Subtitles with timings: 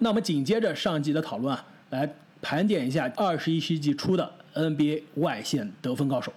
[0.00, 6.32] 那么紧接着上集的讨论啊，来盘点一下二十一世纪初的 NBA 外线得分高手。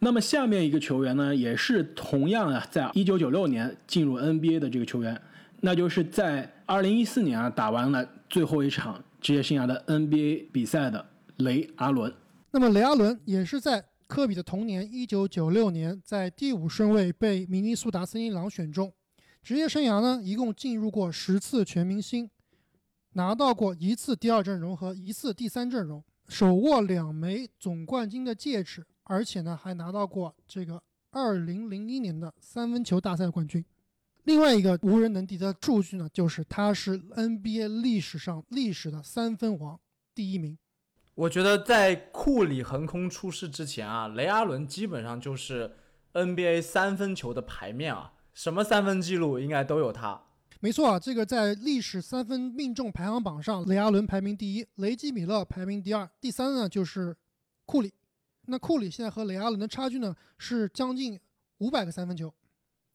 [0.00, 5.20] 那么下面一个球员呢，也是同样啊，在一九九六年进入 NBA 的这个球员，
[5.60, 12.12] 那就是在二零一四年啊打完了最后一场职业生涯的 NBA 比赛的雷阿伦。
[12.50, 18.92] 那么雷阿伦也是在科比的同年，一九九六年在第五顺位被明尼苏达森林狼选中。
[19.42, 22.28] 职业生涯呢，一共进入过十次全明星，
[23.16, 28.86] 拿到过一次第二阵容和一次第三阵容，手握两枚总冠军的戒指。
[29.04, 33.64] 而且呢，还拿到过这个二零零一年的三分球大赛冠军。
[34.24, 39.80] 另外一个无人能敌的数据呢，就是他是 NBA 历史上历史的三分王
[40.14, 40.58] 第一名。
[41.14, 45.74] 我觉得在库里横空出世之前啊，雷阿伦基本上就是
[46.12, 50.25] NBA 三分球的牌面啊，什么三分记录应该都有他。
[50.60, 57.14] 没错啊，这个在历史三分命中排行榜上，雷阿伦排名第一，雷吉米勒排名第二，第三呢就是
[57.64, 57.92] 库里。
[58.46, 61.18] 那库里现在和雷阿伦的差距呢，是将近
[61.58, 62.32] 五百个三分球。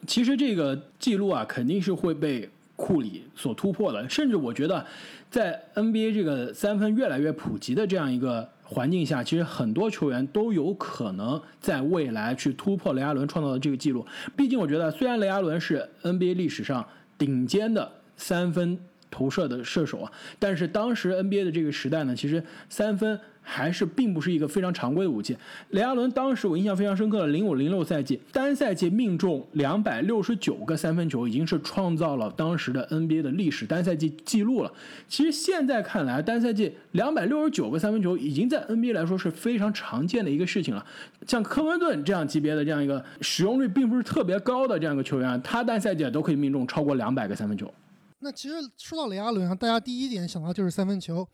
[0.08, 4.10] 其实这个记录啊，肯定是会被库里所突破的。
[4.10, 4.86] 甚至我觉得，
[5.30, 14.04] 在 NBA 这个三分越来越普及的这样一个环境下，其实很多球员都有可能在未来去突破雷阿伦创造的这个记录。
[14.36, 16.88] 毕竟，我觉得虽然雷阿伦是 NBA 历史上
[17.22, 18.80] 顶尖的三分
[19.12, 23.20] 投射的射手啊，但是当时 NBA 的这个时代呢，其实三分。
[23.44, 25.36] 还是并不是一个非常常规的武器。
[25.72, 34.72] 雷阿伦当时我印象非常深刻的零五零六赛季，单赛季命中两百六十九个三分球，已经是创造了当时的 NBA 的历史单赛季记录了。
[35.08, 40.86] 其实现在看来，单赛季两百六十九个三分球已经在 NBA 来说是非常常见的一个事情了。
[41.26, 47.74] 像科温顿这样级别的这样一个使用率并不是特别高的这样一个球员，他单赛季都可以命中超过两百个三分球。
[48.22, 51.28] 那其实说到雷阿伦啊，大家第一点想到就是三分球。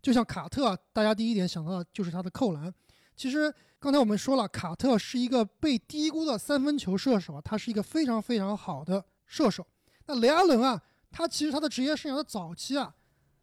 [0.00, 2.72] 就像卡特，大家第一点想到的就是他的扣篮。
[3.16, 9.66] 其实刚才我们说了，卡特是一个被低估的三分球射手啊，他是一个非常非常好的射手。
[10.06, 12.94] 那雷阿伦啊，他其实他的职业生涯的早期啊，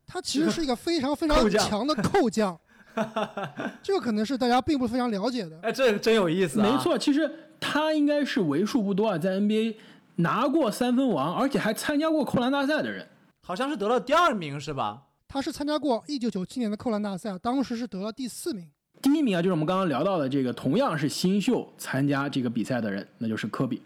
[0.07, 2.57] 他其实是一个非常非常 强的扣将。
[3.83, 5.59] 这个可能是大家并不非常了解的。
[5.61, 6.71] 哎，这真有意思啊！
[6.71, 7.29] 没错，其实
[7.59, 9.75] 他应该是为数不多啊，在 NBA
[10.17, 13.07] 拿过三分王，而且还参加过扣篮大赛的人。
[13.41, 15.03] 好像是得了第二名，是吧？
[15.27, 18.71] 他是参加过一九九七年的扣篮大赛，当时是得了第四名。
[19.01, 23.83] 第一名啊，就是我们刚刚聊到的这个，同样是新秀参加这个比赛的人，那就是科比。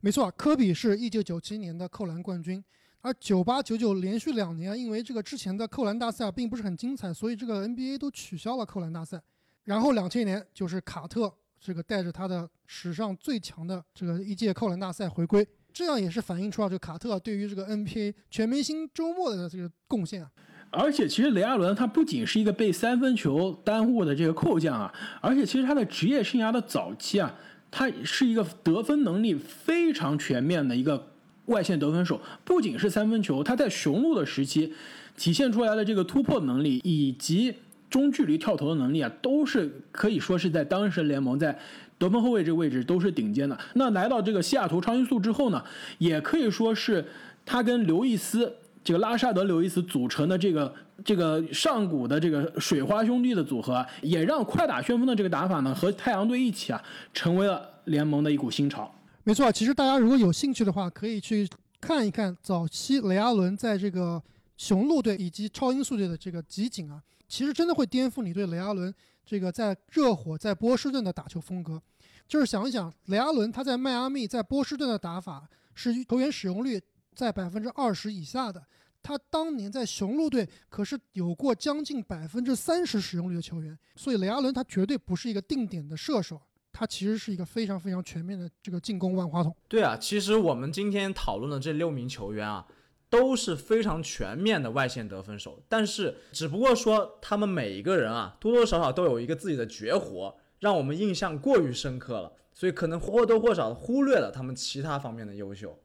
[0.00, 2.62] 没错，科比是一九九七年的扣篮冠军，
[3.00, 9.20] 而九八九九连续两年，因为这个之前的扣篮大赛并不是很精彩，所以这个 NBA 都取消了扣篮大赛。
[9.64, 20.30] 然后两千年就是卡特这个带着他的史上最强的这个一届扣篮大赛回归，这样也是反映出了这卡特对于这个 NBA 全明星周末的这个贡献啊。
[20.74, 27.34] 而且，其实雷阿伦他不仅是一个被三分球耽误的这个扣将啊，而且其实他的职业生涯的早期啊，
[27.70, 31.12] 他是一个得分能力非常全面的一个
[31.46, 32.18] 外线得分手。
[32.42, 34.72] 不仅是三分球，他在雄鹿的时期
[35.14, 37.54] 体现出来的这个突破能力以及
[37.90, 41.58] 中距离跳投的能力啊，都是可以说是在当时联盟在
[42.02, 43.58] 得分后卫这个位置都是顶尖的。
[43.74, 45.62] 那来到这个西雅图超音速之后呢，
[45.98, 47.04] 也可以说是
[47.46, 48.52] 他跟刘易斯。
[48.84, 50.74] 这个拉沙德·刘易斯组成的这个
[51.04, 56.82] 这个上古的这个水花兄弟的组合，也让快打旋风的这个打法呢和太阳队一起啊，
[57.14, 58.92] 成为了联盟的一股新潮。
[59.22, 61.48] 没错，其实大家如果有兴趣的话，可以去
[61.80, 64.20] 看一看早期雷阿伦在这个
[64.56, 68.92] 雄鹿队以及超音速队的这个集锦啊，其实真的会颠覆你对雷阿伦
[69.24, 71.80] 这个在热火、在波士顿的打球风格。
[72.26, 76.80] 就是想一想，雷阿伦他在迈阿密、在波士顿的打法是球员使用率。
[77.14, 78.64] 在百分之二十以下的，
[79.02, 86.40] 他当年在雄鹿队可是有过将近百分之三十使用率的球员，所以雷阿伦他绝对不是一个定点的射手，
[86.72, 89.54] 他其实是一个非常非常全面的这个进攻万花筒。
[89.68, 92.66] 对啊，其实我们今天讨论的这六名球员啊，
[93.12, 105.78] 都是非常全面的外线得分手，但是只不过说他们每一个人啊，多多少少都有一个自己的绝活，让我们印象过于深刻了，所以可能或多或少忽略了他们其他方面的优秀。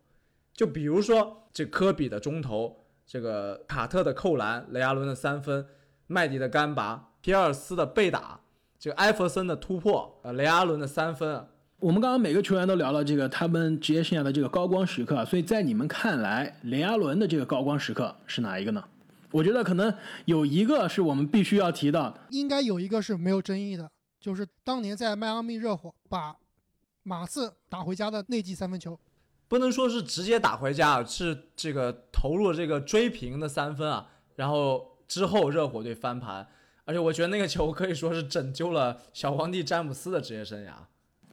[0.54, 5.68] 就比如说这科比的中投，这个卡特的扣篮，雷阿伦的三分，
[6.08, 8.40] 麦迪的干拔，皮尔斯的背打，
[8.80, 11.46] 这个艾弗森的突破，呃，雷阿伦的三分。
[11.80, 18.84] 我们刚刚每个球员都聊了这个他们职业生涯的这个高光时刻，所以在你们看来，雷阿伦的这个高光时刻是哪一个呢？
[19.30, 19.94] 我觉得可能
[20.26, 26.36] 有一个是我们必须要提到，应该有一个是没有争议的，就是当年在迈阿密热火把
[27.04, 29.00] 马刺打回家的那记三分球。
[29.48, 36.48] 不能说是直接打回家，是这个投入了这个追平的三分啊，然后之后热火队翻盘，
[36.86, 40.72] 而且我觉得那个球可以说是拯救了小皇帝詹姆斯的职业生涯。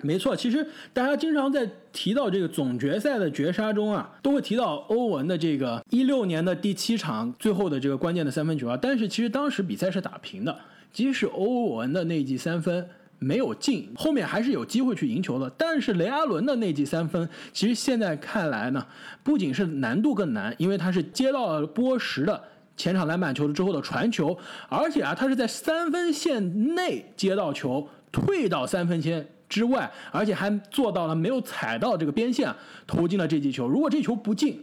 [0.04, 8.78] 没错，其实大家经常在提到这个总决赛的绝杀中啊，都会提到欧文的这个一六年的第七场最后的这个关键的三分球啊。
[8.80, 10.54] 但是其实当时比赛是打平的，
[10.92, 12.86] 即使欧文的那记三分
[13.18, 15.50] 没有进，后面还是有机会去赢球的。
[15.56, 18.86] 但是雷阿伦的那记三分，其实现在看来呢，
[19.22, 22.38] 不仅是难度更难，因为他是接到了波什的
[22.76, 24.36] 前场篮板球之后的传球，
[24.68, 29.26] 而且啊，他是在三分线内接到球，退到三分线。
[29.54, 32.52] 之外，而且还做到了没有踩到这个边线，
[32.88, 33.68] 投进了这记球。
[33.68, 34.60] 如果这球不进，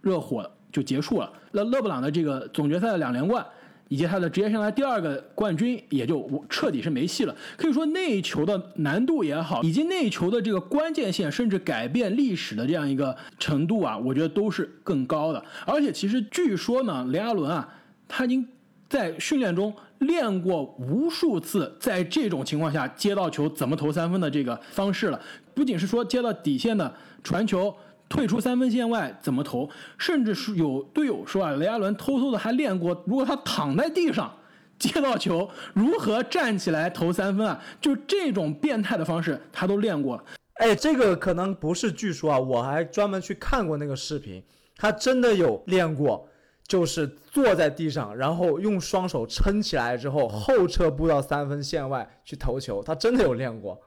[0.00, 1.32] 热火就结束了。
[1.52, 3.46] 那勒布朗的这个总决赛的两连冠，
[3.88, 7.36] 以及他的职业生涯第二个冠军，也就彻底是没戏了。
[7.56, 15.40] 可以说那一球的难度也好，以及那一球的这个关键性，甚至改变历史的这样一个程度啊，我觉得都是更高的。
[15.64, 17.68] 而且其实据说呢，雷阿伦啊，
[18.08, 18.44] 他已经
[18.88, 19.72] 在训练中。
[20.06, 25.20] 练过无数次，在这种情况下接到球怎么投三分的这个方式了。
[25.54, 27.74] 不仅是说接到底线的传球，
[28.08, 29.68] 退出三分线外怎么投，
[29.98, 34.32] 甚至是有队友说啊，雷阿伦偷偷的还练过，如果他躺在地上
[34.78, 37.60] 接到球，如何站起来投三分啊？
[37.80, 40.24] 就这种变态的方式，他都练过了。
[40.54, 44.42] 哎，这个可能不是据说啊，我还专门去看过那个视频，
[44.76, 46.28] 他真的有练过。
[46.66, 52.82] 就是坐在地上，然后用双手撑起来之后，后撤步到三分线外去投球。
[52.82, 53.78] 他真的有练过，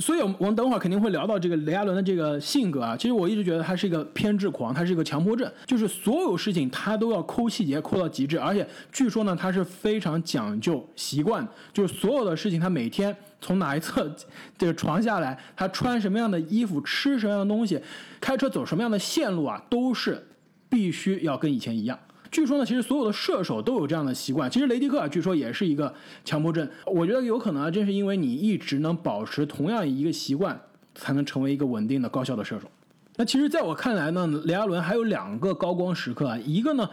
[0.00, 2.96] 所以，我们等会儿肯定会聊到这个雷阿伦的这个性格啊。
[2.96, 8.38] 其实我一直觉得他是一个偏执狂，他是一个强迫症，就是所有事情他都要抠细节，抠到极致。
[8.38, 14.10] 而且据说呢，他是非常讲究习惯，就是所有的事情，他每天从哪一侧
[14.56, 17.80] 这个床下来，他穿什么样的衣服，吃什么样的东西，
[18.18, 20.26] 开车走什么样的线路啊，都是
[20.68, 21.96] 必须要跟以前一样。
[22.34, 24.50] 据说呢，其实所有的射手都有这样的习惯。
[24.50, 25.94] 其实雷迪克啊，据说也是一个
[26.24, 26.68] 强迫症。
[26.84, 30.60] 我觉得有可能啊，正是因为你一直能保持同样一个习惯，
[30.96, 32.68] 才能成为一个稳定的高效的射手。
[33.14, 36.36] 那其实，在我看来呢，雷阿伦还有两个高光时刻啊。
[36.44, 36.90] 一个呢，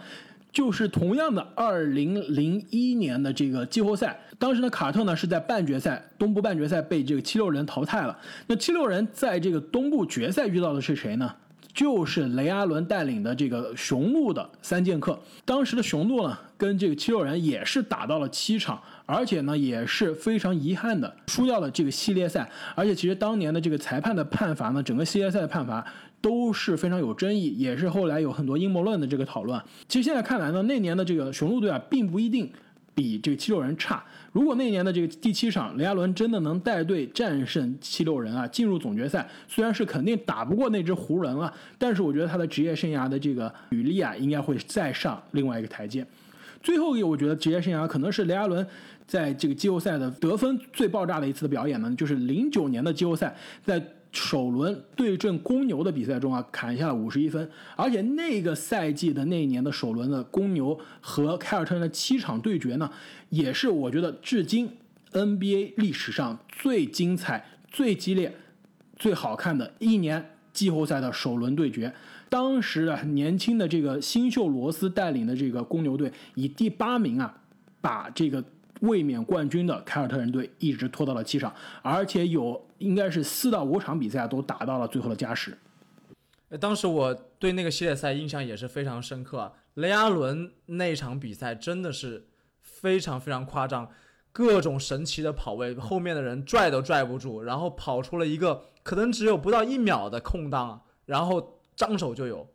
[0.52, 8.16] 就是同样的2001年的这个季后赛，当时呢，卡特呢是在半决赛，东部半决赛被这个七六人淘汰了。
[8.46, 11.34] 那七六人在这个东部决赛遇到的是谁呢？
[11.74, 22.48] 就是雷阿伦带领的这个雄鹿的三剑客，当时的雄鹿呢，跟这个七六人也是打到了七场，而且呢也是非常遗憾的输掉了这个系列赛。
[22.74, 25.84] 而且其实当年的这个裁判的判罚呢，整个系列赛的判罚
[26.20, 29.60] 都是非常有争议，也是后来有很多阴谋论的这个讨论。
[29.88, 32.52] 其实现在看来呢，那年的这个雄鹿队啊，并不一定
[32.94, 34.02] 比这个七六人差。
[34.32, 46.06] 如果那年的这个第七场雷阿伦真的能带队战胜七六人啊，进入总决赛，虽然是肯定打不过那支湖人了，但是我觉得他的职业生涯的这个履历啊，应该会再上另外一个台阶。
[46.62, 48.66] 最后一个，我觉得职业生涯可能是雷阿伦
[49.06, 53.82] 在这个季后赛的得分最爆炸的一次的表演呢，就是零九年的季后赛在。
[54.12, 62.90] 首轮对阵公牛的比赛中啊，砍下了五十一分，而且那个赛季的那一年的首轮的公牛和凯尔特人的七场对决呢，
[63.30, 64.76] 也是我觉得至今
[65.12, 68.36] NBA 历史上最精彩、最激烈、
[68.96, 71.94] 最好看的一年季后赛的首轮对决。
[72.28, 77.40] 当时啊，年轻的这个新秀罗斯带领的这个公牛队以第八名啊，
[77.80, 78.44] 把这个。
[78.82, 85.58] 卫冕冠军的凯尔特人队一直拖到了七场，而且有应该是四到五场比赛都打到了最后的加时。
[86.60, 92.26] 当时我对那个系列赛印象也是非常深刻，雷阿伦那场比赛真的是
[92.60, 93.88] 非常非常夸张，
[94.32, 102.46] 各种神奇的跑位，后面的人拽都拽不住，然后跑出了一个可能只有不到一秒的空档，然后张手就有。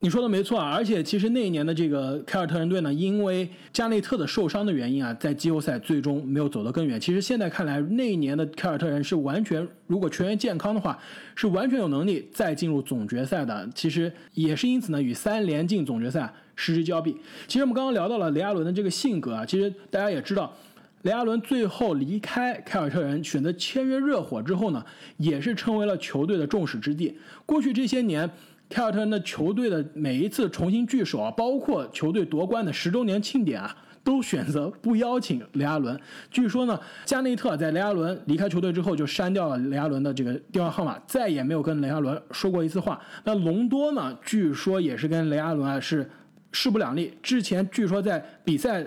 [0.00, 7.00] 你说的没错啊，而且其实那一年的这个凯尔特人队呢，因为加内特的受伤的原因啊，在季后赛最终没有走得更远。
[7.00, 10.96] 其实现在看来，那一年的凯尔特人是完全，如果全员健康的话，
[11.34, 13.68] 是完全有能力再进入总决赛的。
[13.74, 17.16] 其实也是因此呢，与三连进总决赛失之交臂。
[17.48, 20.54] 其实我们刚刚聊到了雷阿伦的这个性格啊，其实大家也知道，
[21.02, 24.86] 雷阿伦最后离开凯尔特人，选择签约热火之后呢，
[25.16, 27.12] 也是成为了球队的众矢之的。
[27.44, 28.30] 过去这些年。
[28.68, 35.98] 凯尔特人的球队的每一次重新聚首啊，包括球队夺冠的十周年庆典啊，都选择不邀请雷阿伦。
[36.30, 43.00] 据说呢，加内特在雷阿伦离开球队之后就删掉了雷阿伦的这个电话号码，再也没有跟雷阿伦说过一次话。
[43.24, 46.08] 那隆多呢，据说也是跟雷阿伦啊是
[46.52, 47.14] 势不两立。
[47.22, 48.84] 之前据说在比赛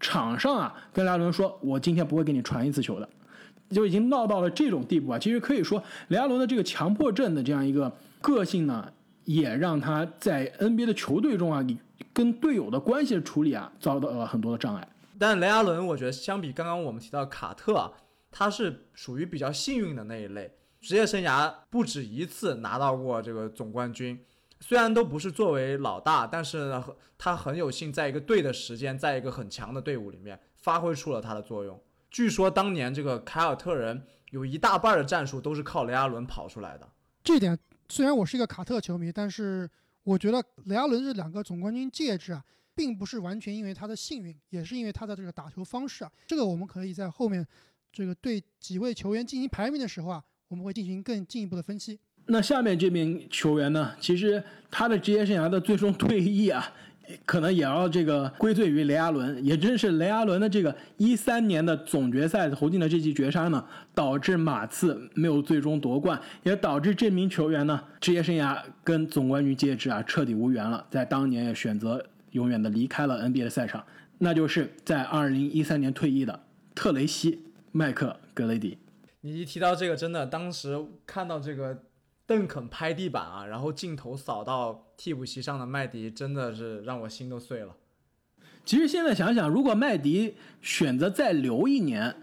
[0.00, 3.08] 场上啊，跟雷阿伦说：“我今天不会给你传一次球的。”
[3.70, 5.18] 就已经闹到了这种地步啊。
[5.18, 7.90] 其实可以说，雷阿伦的这个强迫症的这样一个
[8.20, 8.86] 个性呢，
[9.24, 11.64] 也让他在 NBA 的球队中啊，
[12.12, 14.88] 跟队友的关系处理啊，遭到了很多的障碍。
[15.18, 17.92] 但雷阿伦，我觉得相比刚刚我们提到卡特啊，
[18.30, 24.18] 他是属于比较幸运的那一类，职业生涯不止一次拿到过这个总冠军。
[24.60, 26.84] 虽然都不是作为老大，但是呢，
[27.18, 31.80] 他很有幸在一个对的时间，在一个很强的队伍里面发挥出了他的作用。
[32.10, 36.88] 据说当年这个凯尔特人有一大半的战术都是靠雷阿伦跑出来的。
[37.22, 37.58] 这点
[37.94, 39.70] 虽然我是一个卡特球迷，但是
[40.02, 46.10] 我觉得雷阿伦这两个总冠军戒指啊，并不是完全因为他的幸运，也是因为他的这个打球方式啊。
[46.26, 47.46] 这个我们可以在后面
[47.92, 51.96] 这个对几位球员进行排名的时候啊，我们会进行更进一步的分析。
[52.26, 53.94] 那下面这名球员呢？
[54.00, 56.72] 其实他的职业生涯的最终退役啊，
[57.24, 59.44] 可能也要这个归罪于雷阿伦。
[59.44, 70.86] 也正是雷阿伦的这个一三年的总决赛投进的这记绝杀呢，导致马刺没有最终夺冠，也导致这名球员呢职业生涯跟总冠军戒指啊彻底无缘了。
[70.90, 73.84] 在当年也选择永远的离开了 NBA 的赛场，
[74.18, 76.40] 那就是在二零一三年退役的
[76.74, 77.32] 特雷西·
[77.72, 78.78] 麦克格雷迪。
[79.20, 81.82] 你一提到这个，真的当时看到这个。
[82.26, 87.76] 邓肯拍地板啊，然后镜头扫到替补席上的麦迪，真的是让我心都碎了。
[88.64, 92.14] 其实现在想想，如果麦迪选择再留一年，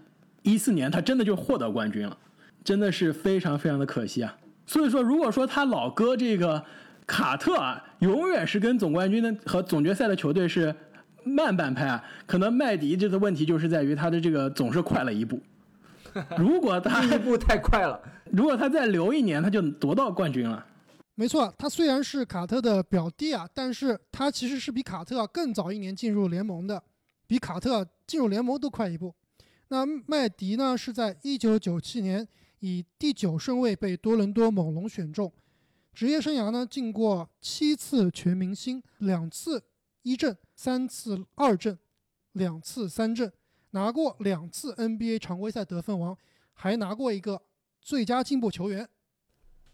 [0.42, 2.18] 一四年他真的就获得冠军了，
[2.64, 4.36] 真的是非常非常的可惜啊。
[4.66, 6.64] 所以说，如果说他老哥这个
[7.06, 10.74] 卡特啊，永远是跟总冠军的和总决赛的球队是
[11.22, 15.40] 慢半拍啊，可能麦迪这个问题就是在于他的这个总是快了一步。
[16.38, 18.00] 如果他一步太快了，
[18.30, 20.66] 如果他再留一年，他就夺到冠军了。
[21.14, 26.82] 没错，他虽然是卡特的表弟啊，但是他其实是比卡特更早一年进入联盟的，
[27.26, 29.14] 比卡特进入联盟都快一步。
[29.68, 32.26] 那麦迪呢，是在一九九七年
[32.60, 35.32] 以第九顺位被多伦多猛龙选中，
[35.92, 39.62] 职业生涯呢进过七次全明星，两次
[40.02, 41.78] 一阵，三次二阵，
[42.32, 43.30] 两次三阵。
[43.72, 46.16] 拿过两次 NBA 常规赛得分王，
[46.54, 47.42] 还拿过一个
[47.80, 48.88] 最佳进步球员。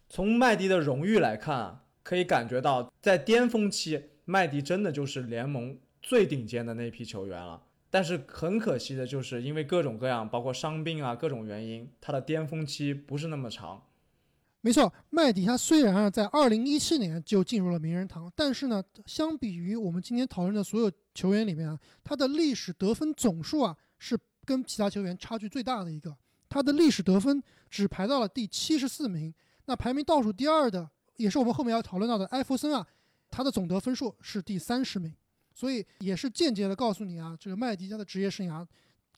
[0.08, 7.62] 从麦迪的荣誉来看，可以感觉到在巅峰期，麦迪真的就是联盟最顶尖的那批球员了。
[7.90, 13.82] 但是很可惜的就是，因为各种各样，包括伤病啊各种原因，他的巅峰期不是那么长。
[14.60, 23.76] 没错，麦迪他虽然啊在2017年就进入了名人堂，但是呢，相比于我们今天讨论的所有球员里面啊，他的历史得分总数啊。
[23.98, 26.16] 是跟其他球员差距最大的一个，
[26.48, 29.34] 他的历史得分只排到了第七十四名。
[29.66, 32.86] 那排名倒数第二的，也是我们后面要讨论到的艾弗森啊，
[33.30, 35.14] 他的总得分数是第三十名。
[35.52, 38.64] 所以也是间接的告诉你啊，这个麦迪他的职业生涯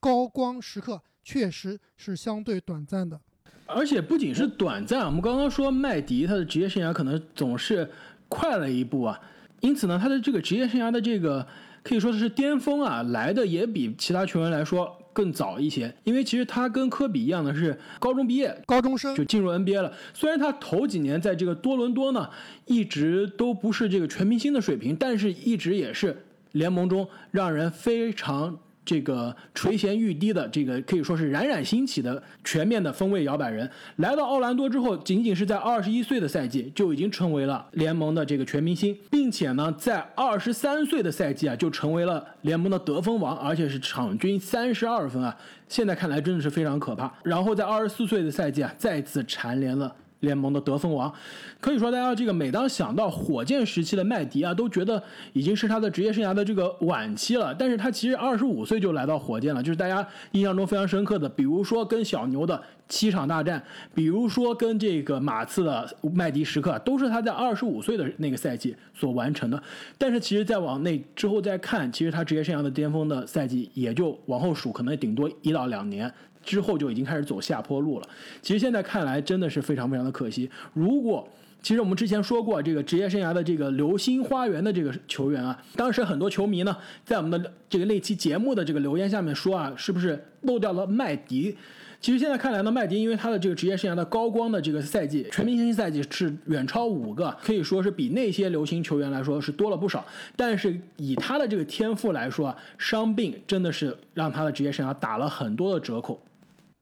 [0.00, 3.20] 高光时刻确实是相对短暂的。
[3.66, 7.88] 而且不仅是短暂，我们刚刚说麦迪他的职业生涯可能总是
[8.28, 9.20] 快了一步啊，
[9.60, 11.46] 因此呢，他的这个职业生涯的这个。
[11.82, 15.94] 可以说的是巅峰啊，来的也比其他球员来说更早一些。
[16.04, 19.92] 因为其实他跟科比一样的是高中毕业，高中生就进入 NBA 了。
[20.14, 22.28] 虽然他头几年在这个多伦多呢，
[22.66, 28.58] 一直都不是这个全明星的水平，但是一直也是联盟中让人非常。
[28.84, 45.36] 这个垂涎欲滴的，这个可以说是冉冉兴起的全面的锋位摇摆人，来到奥兰多之后，仅仅是在二十一岁的赛季就已经成为了联盟的这个全明星，并且呢，在二十三岁的赛季啊，就成为了联盟的得分王，而且是场均三十二分啊！
[45.68, 47.12] 现在看来真的是非常可怕。
[47.22, 49.94] 然后在二十四岁的赛季啊，再次蝉联了。
[50.20, 51.12] 联盟的得分王，
[51.60, 57.54] 可以说大家这个每当想到火箭时期的麦迪啊，都觉得已经是他的职业生涯的这个晚期了。
[57.54, 63.62] 但是他其实二十五岁就来到火箭了，就是大家印象中非常深刻的，比如说跟小牛的七场大战，
[63.94, 69.62] 比如说跟这个马刺的麦迪时刻，都是他在二十五岁的那个赛季所完成的。
[69.96, 76.12] 但是其实再往那之后再看，其实他职业生涯的巅峰的赛季也就往后数，可能顶多一到两年。
[76.42, 78.08] 之后就已经开始走下坡路了。
[78.42, 80.50] 其实现在看来真的是非常非常的可惜。
[80.72, 81.28] 如果
[81.62, 91.56] 其实我们之前说过这个职业生涯的这个流星花园的这个球员啊，当时很多球迷呢在我们的这个那期节目的这个留言下面说啊，是不是漏掉了麦迪？
[92.00, 100.02] 其实现在看来呢，麦迪因为他的这个职业生涯的高光的这个赛季，全明星赛季是远超五个，可以说是比那些流行球员来说是多了不少。
[100.34, 106.18] 但是以他的这个天赋来说，伤病真的是让他的职业生涯打了很多的折扣。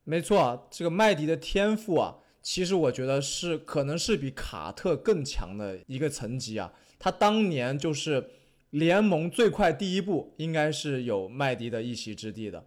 [0.09, 6.73] 没错，这个麦迪的天赋啊，其实我觉得是可能是比卡特更强的一个层级啊。
[6.99, 8.31] 他当年就是
[8.71, 12.65] 联盟最快第一步，应该是有麦迪的一席之地的。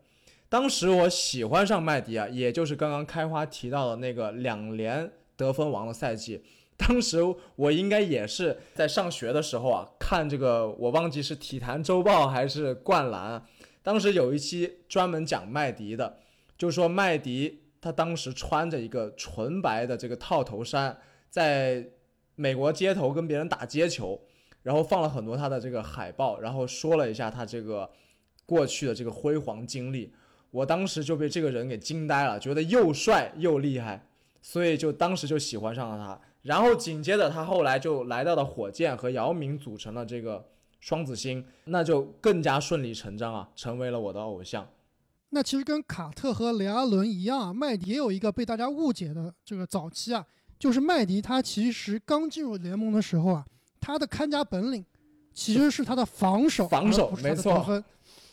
[0.50, 6.44] 当时我喜欢上麦迪啊，也就是刚刚开花提到的那个两连得分王的赛季。
[6.78, 7.18] 当时
[7.56, 13.44] 我应该也是在上学的时候啊，看这个我忘记是体坛周报还是灌篮，
[13.82, 16.20] 当时有一期专门讲麦迪的，
[16.62, 20.96] 就说麦迪他当时穿着一个纯白的这个套头衫，
[21.28, 21.84] 在
[22.36, 24.22] 美国街头跟别人打街球，
[24.62, 27.90] 然后放了很多他的这个海报，然后说了一下他这个
[28.46, 30.14] 过去的这个辉煌经历，
[30.52, 34.06] 我当时就被这个人给惊呆了，觉得又帅又厉害，
[34.44, 36.22] 所以就当时就喜欢上了他。
[36.44, 40.46] 然后紧接着他后来就来到了火箭，和姚明组成了这个
[40.80, 44.70] 双子星，那就更加顺理成章啊，成为了我的偶像。
[45.34, 50.26] 那其实跟卡特和雷阿伦一样啊，麦迪也有一个被大家误解的这个早期啊，
[50.60, 53.46] 就是麦迪他其实刚进入联盟的时候啊，
[53.80, 54.86] 他的看家本领
[55.34, 57.82] 其实是他的防守，防守没错。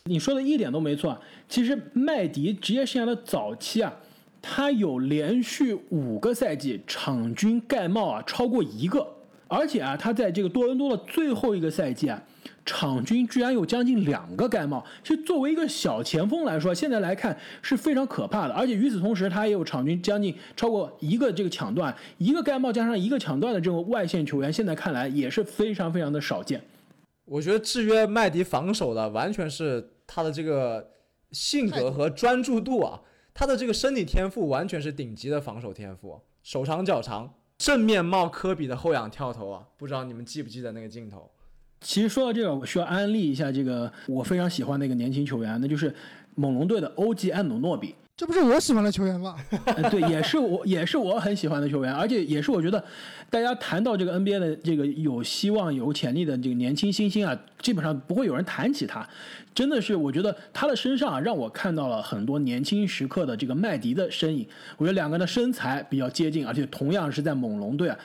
[0.04, 1.16] 你说的一点都没错。
[1.48, 3.94] 其实麦迪职业生涯的早期啊，
[4.42, 9.06] 他有连续五个赛季场均盖帽啊超过一个，
[9.46, 12.20] 而且啊，他在这个多伦多的最后一个赛季啊，
[12.64, 14.84] 场均居然有将近两个盖帽。
[15.02, 18.54] 其实作为一个小前锋来说，现在来看是非常可怕的。
[18.54, 26.62] 而且与此同时，他也有场均将近超过一个这个抢断，一个盖帽加上一个抢断的这种外线球员，现在看来也是非常非常的少见。
[27.24, 30.92] 我觉得制约麦迪防守的完全是他的这个
[31.32, 33.00] 性格和专注度啊，
[33.34, 41.30] 他的这个身体天赋完全是顶级的防守天赋，手长脚长，正面冒科比的后仰跳投啊，不知道你们记不记得那个镜头？
[41.80, 45.94] 其实说到这个，我需要安利一下这个我非常喜欢的一个年轻球员，那就是
[46.34, 47.94] 猛龙队的欧吉安努诺比。
[48.16, 49.36] 这不是我喜欢的球员吗？
[49.64, 52.84] 呃对，也是我也是我很喜欢的球员，而且也是我觉得
[53.30, 59.08] 大家谈到这个 NBA 的这个有希望、有潜力的这个年轻新星啊，基本上不会有人谈起他。
[59.54, 64.44] 真的是，我觉得他的身上啊，让我看到了很多年轻时刻的这个麦迪的身影。
[64.78, 67.96] 我觉得两个人的身材比较接近，而且同样是在猛龙队啊。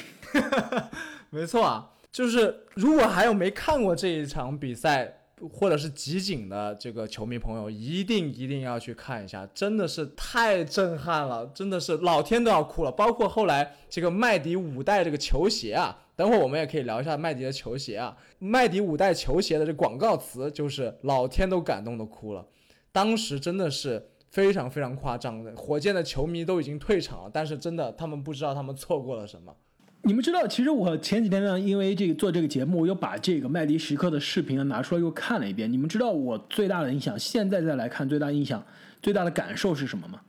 [1.32, 5.22] 没错啊，就是如果还有没看过这一场比赛
[5.54, 12.92] 或者是集锦的这个球迷朋友，一定一定要去看一下，真的是太震撼了，真的是老天都要哭了。
[12.92, 18.18] 包括后来这个麦迪五代这个球鞋啊，等会儿我们也可以聊一下麦迪的球鞋啊。
[18.40, 22.46] 麦迪五代球鞋的这广告词就是老天都感动的哭了，
[22.92, 24.10] 当时真的是。
[24.38, 29.52] 非常非常夸张的，火箭的球迷都已经退场了，但是真的他们不知道他们错过了什么。
[30.04, 35.72] 你们知道，其实我前几天呢，因为这个做这个节目，我又把这个麦迪时刻的视频呢拿出来又看了一遍。
[35.72, 38.64] 你们知道我最大的印象，现在再来看最大印象、
[39.02, 40.22] 最大的感受是什么吗？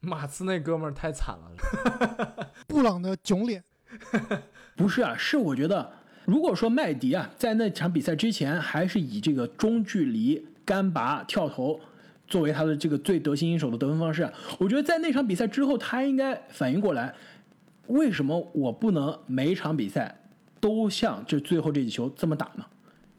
[0.00, 3.62] 马刺那哥们儿太惨了，布朗的囧脸，
[4.74, 5.92] 不是啊，是我觉得，
[6.24, 11.78] 如果说麦迪啊在那场比赛之前还是以这个中距离干拔跳投
[12.26, 17.14] 作为他的这个最得心应手的得分方式啊，我觉得在那场比赛之后，他应该反应过来，
[17.86, 20.22] 为什么我不能每一场比赛
[20.60, 22.64] 都像这最后这几球这么打呢？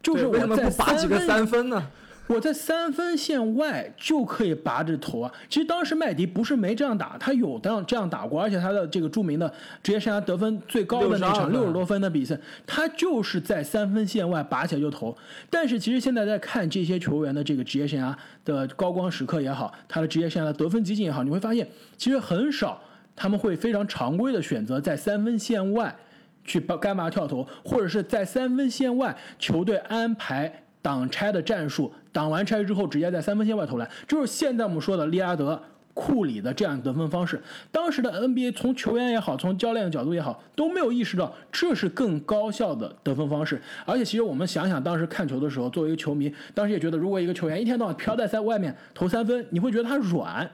[0.03, 1.89] 就是对为什么我在不拔几个三分呢？
[2.27, 5.33] 我在三分线外就可以拔着头啊！
[5.47, 15.15] 其实当时麦迪不是没这样打，他有这样这样打过，而且他的这个著名的职业生涯得分最高的那场62分六十多分的比赛，他就是在三分线外拔起来就投。
[15.49, 18.13] 但是其实现在在看这些球员的这个职业生涯
[18.43, 22.81] 的高光时刻也好，他的职业生涯的得分集锦也好，你会发现其实很少
[23.15, 25.95] 他们会非常常规的选择在三分线外
[26.43, 35.61] 去拔干拔跳投，或者是在三分线外球队安排挡拆的战术，挡完拆之后直接在三分线外投篮，就是现在我们说的利拉德、
[35.93, 37.43] 库里的这样得分方式。
[37.73, 43.61] 当时的 NBA 从球员也好，从教练的角度也好，都没有意识到这是更高效的得分方式。
[43.85, 50.49] 而且，其实我们想想，当时看球的时候，作为一个球迷，当时也觉得，如果一个球员一天到晚飘在在外面投三分，你会觉得他软，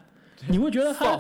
[0.48, 1.20] 你会觉得他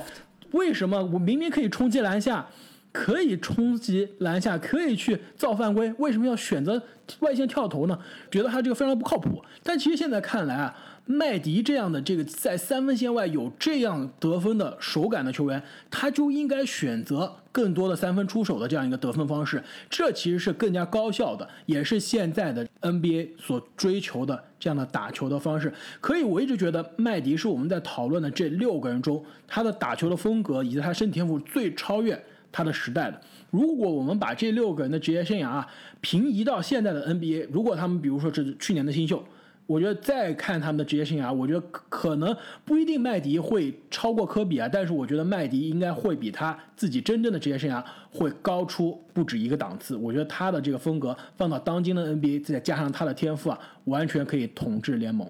[0.54, 2.48] 为什么我明明可以冲击篮下？
[2.94, 6.82] 可以冲击篮下，可以去造犯规，为什么要选择
[7.20, 8.00] 外线跳投呢？
[8.32, 9.44] 觉得他这个非常不靠谱。
[9.64, 19.64] 但其实现在看来啊，麦迪这样的这个在三分线外有这样得分的手感的球员，他就应该选择更多的三分出手的这样一个得分方式。
[19.90, 25.74] 这其实是更加高效的，也是现在的 NBA 所追求的这样的打球的方式。
[26.00, 32.24] 可以，我一直觉得麦迪是我们在讨论的这六个人中，他的打球的风格以及他身体天赋最超越。
[32.54, 33.20] 他的时代的，
[33.52, 35.68] 如果我们把这六个人的职业生涯啊
[36.00, 39.22] 平移到现在的 NBA，如果他们比如说这是去年的新秀，
[39.66, 49.96] 我觉得再看他们的职业生涯，我觉得可能不一定麦迪会超过科比啊，但是我觉得麦迪应该会比他自己真正的职业生涯会高出不止一个档次。
[49.96, 55.28] 我觉得他的这个风格放到当今的 NBA，再加上他的天赋啊，完全可以统治联盟。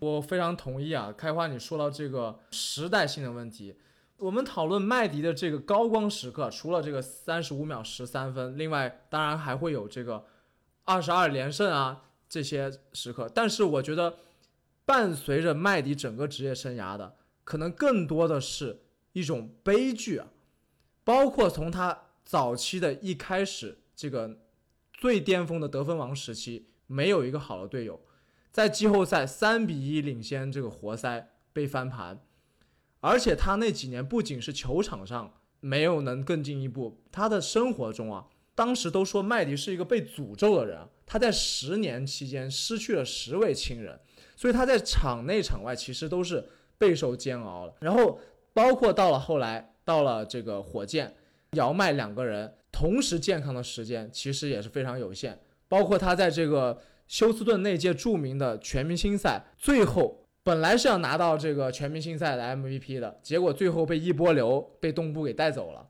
[0.00, 3.72] 我非常同意啊，开花你说到这个时代性的问题。
[4.22, 10.24] 我们讨论麦迪的这个高光时刻，除了这个三十五秒十三分，另外当然还会有这个
[10.84, 13.28] 二十二连胜啊这些时刻。
[13.34, 14.14] 但是我觉得，
[14.84, 18.82] 伴随着麦迪整个职业生涯的，可能更多的是
[19.12, 20.28] 一种悲剧啊。
[21.02, 24.38] 包括从他早期的一开始，这个
[24.92, 28.00] 最巅峰的得分王时期，没有一个好的队友，
[28.52, 32.24] 在季后赛三比一领先这个活塞被翻盘。
[33.02, 40.78] 而且他那几年不仅是球场上没有能更进一步，他的生活中啊，当时都说麦迪是一个被诅咒的人。
[41.04, 43.98] 他在十年期间失去了十位亲人，
[44.36, 47.74] 所以他在场内场外其实都是备受煎熬了。
[47.80, 48.20] 然后
[48.54, 51.12] 包括到了后来，到了这个火箭，
[51.54, 55.38] 姚麦两个人同时健康的时间其实也是非常有限。
[55.66, 60.21] 包括他在这个休斯顿那届著名的全明星赛最后。
[60.44, 65.88] 本来是要拿到这个全明星赛的 MVP 的，结果最后被一波流被东部给带走了。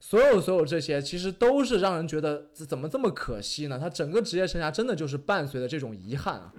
[0.00, 3.76] 所有所有这些，其实都是让人觉得怎么这么可惜呢？
[3.76, 6.52] 他整个职业生涯真的就是伴随着这种遗憾啊。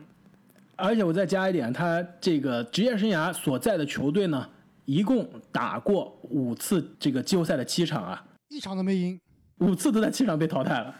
[0.75, 4.49] 而且我再加一点，他这个职业生涯所在的球队呢，
[4.83, 9.17] 一共打过五次这个季后赛的七场啊，一场都没赢，
[9.59, 10.93] 五次都在七场被淘汰了。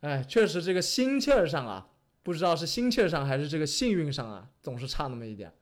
[0.00, 1.86] 哎，确实这个心气儿上啊，
[2.22, 5.52] 不知道是心气儿上还是这个幸运上啊，总是差那么一点。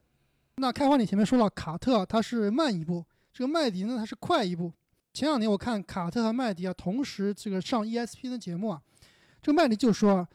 [0.57, 4.71] 那开花，你前面说了卡特他是慢一步，这个麦迪呢他是快一步。
[5.15, 8.81] 前两年我看卡特和麦迪啊同时这个上 ESPN 的节目啊，
[9.41, 10.29] 这个麦迪就说，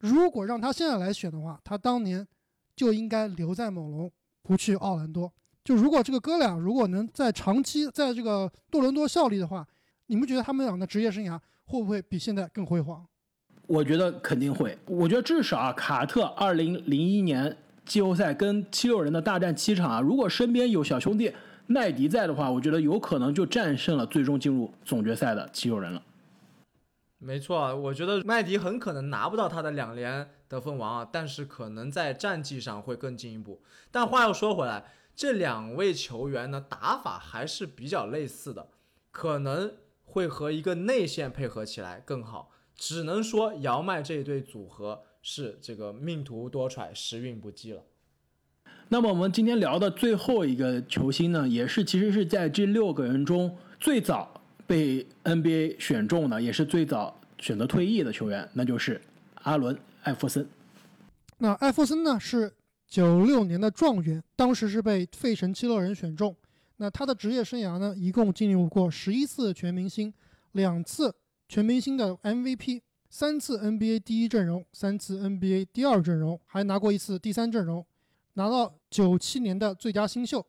[0.00, 2.26] 如果让他现在来选的话，他当年
[2.74, 4.10] 就应该留在猛龙，
[4.42, 5.32] 不去奥兰多。
[5.62, 9.66] 就如果这个哥俩如果能在长期在这个多伦多效力的话，
[10.06, 13.06] 你们觉得他们俩的职业生涯会不会比现在更辉煌？
[13.66, 14.76] 我觉得肯定会。
[14.86, 17.56] 我觉得至少啊，卡特二零零一年。
[17.84, 21.32] 季后赛跟七六人的大战七场啊，如果身边有小兄弟
[21.66, 26.02] 麦迪在的话，我觉得有可能就战胜了最终进入总决赛的七六人了。
[27.18, 33.62] 没错，我觉得麦迪很可能拿不到他的两连得分王啊，但是可能在战绩上会更进一步。
[33.90, 38.68] 但话又说回来，这两位球员呢打法还是比较类似的，
[39.10, 39.72] 可能
[40.04, 42.50] 会和一个内线配合起来更好。
[42.76, 45.04] 只能说姚麦这一对组合。
[45.26, 47.82] 是这个命途多舛，时运不济了。
[48.90, 59.00] 那么我们今天聊的最后一个球星呢，也是其实是在这六个人中最早被 NBA 选中的，也是最早选择退役的球员，那就是
[59.36, 60.46] 阿伦·艾弗森。
[61.38, 62.52] 那艾弗森呢是
[62.86, 66.36] 九六年的状元，当时是被费城七六人选中。
[66.76, 70.12] 那他的职业生涯呢，一共进入过十一次全明星，
[70.52, 71.14] 两次
[71.48, 72.82] 全明星的 MVP。
[73.16, 77.86] 三次 NBA 第一阵容，三次 NBA 第二阵容，还拿过一次第三阵容，
[78.32, 80.44] 拿到九七年的最佳新秀，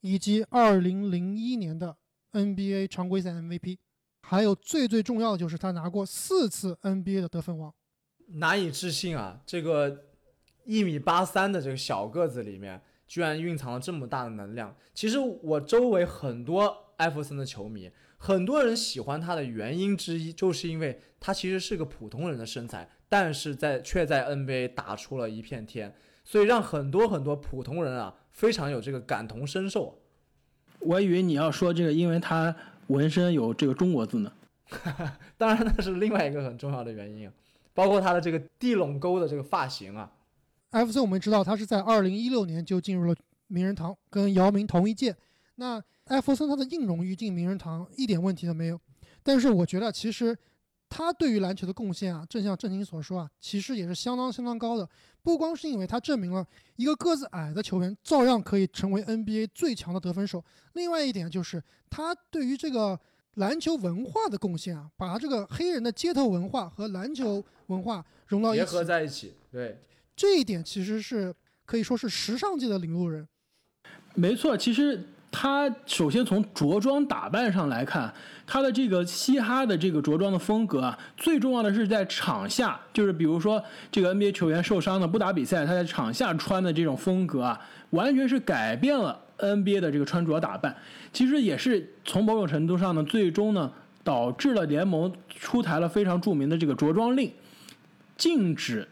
[0.00, 1.96] 以及二零零一年的
[2.32, 3.78] NBA 常规赛 MVP，
[4.22, 7.72] 还有最最重要的就是他拿过四次 NBA 的得分王，
[8.26, 9.40] 难以置信啊！
[9.46, 10.06] 这个
[10.64, 14.74] 一米八三的这个小个子里面，居然蕴藏了这么大的能量。
[14.92, 17.88] 其实我周围很多艾弗森的球迷。
[18.18, 29.98] 很多人喜欢他的原因之一，就是因为他其实是个普通人的身材，但是在却在 NBA 打出了一片天，所以让很多很多普通人啊非常有这个感同身受。
[30.80, 32.54] 我以为你要说这个，因为他
[32.88, 34.32] 纹身有这个中国字呢。
[35.38, 37.32] 当然那是另外一个很重要的原因啊，
[37.72, 40.12] 包括他的这个地垄沟的这个发型啊。
[40.72, 43.14] FC 我们知道他是在二零一六年就进入了
[43.46, 45.16] 名人堂，跟姚明同一届。
[45.54, 48.80] 那艾弗森他的硬荣誉进名人堂一点问题都没有，
[49.22, 50.36] 但是我觉得其实
[50.88, 54.88] 他对于篮球的贡献啊，正像郑鑫所说啊，其实也是相当相当高的。
[55.22, 60.42] 不光是因为他证明了一个个子矮的球员照样可以成为 NBA 最强的得分手，
[60.72, 62.98] 另外一点就是他对于这个
[63.34, 69.78] 篮球文化的贡献啊，把这个黑人的街头文化和篮球文化融到一起，结合在一起，对，
[70.16, 71.34] 这一点其实是
[71.66, 73.28] 可以说是时尚界的领路人。
[74.14, 78.12] 没错，其实他首先从着装打扮上来看，
[78.46, 83.62] 他的这个嘻哈的这个着装的风格啊，最重要的是在场下，就是比如说
[83.92, 87.60] 这个 NBA 球员受伤了不打比赛，他在场下穿的这种风格啊，
[87.90, 90.74] 完全是改变了 NBA 的这个穿着打扮。
[91.12, 93.70] 其实也是从某种程度上呢，最终呢
[94.02, 97.30] 导致了联盟出台了非常著名的这个着装令，
[98.16, 98.88] 禁止。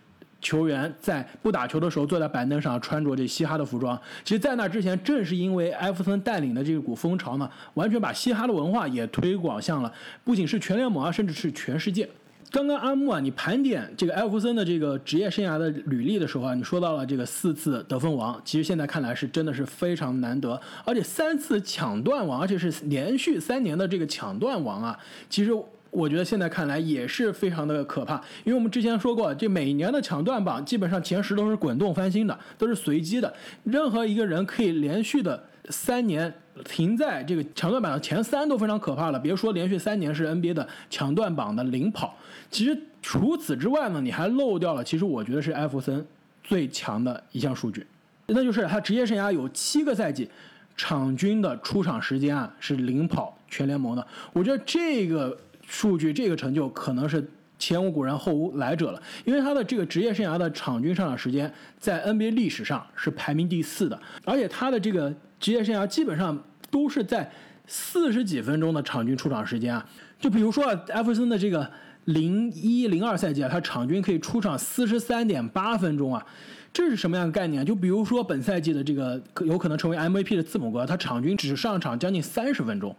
[0.47, 12.09] 球员在不打球的时候坐在板凳上穿着这嘻哈的服装，其实，在那之前，正是因为艾弗森带领的这股风潮呢，完全把嘻哈的文化也推广向了不仅是全联盟啊，甚至是全世界。
[12.53, 24.97] 刚刚阿木啊，你盘点这个艾弗森的这个职业生涯的履历的时候啊，你说到了这个四次得分王，其实现在看来是真的是非常难得，而且三次抢断王，而且是连续三年的这个抢断王啊，
[25.29, 25.53] 其实。
[25.97, 33.33] 我觉得现在看来也是非常的可怕，因为我们之前说过，这每年的抢断榜基本上前十都是滚动翻新的，都是随机的。
[33.65, 36.31] 任何一个人可以连续的三年
[36.67, 42.15] 停在这个抢断榜的前三都非常可怕了，别说连续三年是 NBA 的抢断榜的领跑。
[42.51, 46.07] 其实除此之外呢，你还漏掉了，其实我觉得是艾弗森
[46.45, 47.87] 最强的一项数据，
[48.27, 50.29] 那就是他职业生涯有七个赛季
[50.77, 54.07] 场均的出场时间啊是领跑全联盟的。
[54.35, 55.35] 我觉得这个。
[55.67, 66.39] 数据这个成就可能是前无古人后无来者了，因为他的这个职业生涯的场均上场时间在 NBA 历史上是排名第四的，而且他的这个职业生涯基本上
[66.71, 67.31] 都是在
[67.67, 69.85] 四十几分钟的场均出场时间啊。
[70.21, 71.69] 就比如说啊艾弗森的这个
[72.05, 76.25] 零一零二赛季啊，他场均可以出场四十三点八分钟啊，
[76.73, 77.65] 这是什么样的概念？
[77.65, 82.95] 就比如说本赛季的这个有可能成为 MVP 的字母哥，他场均只上场将近三十分钟。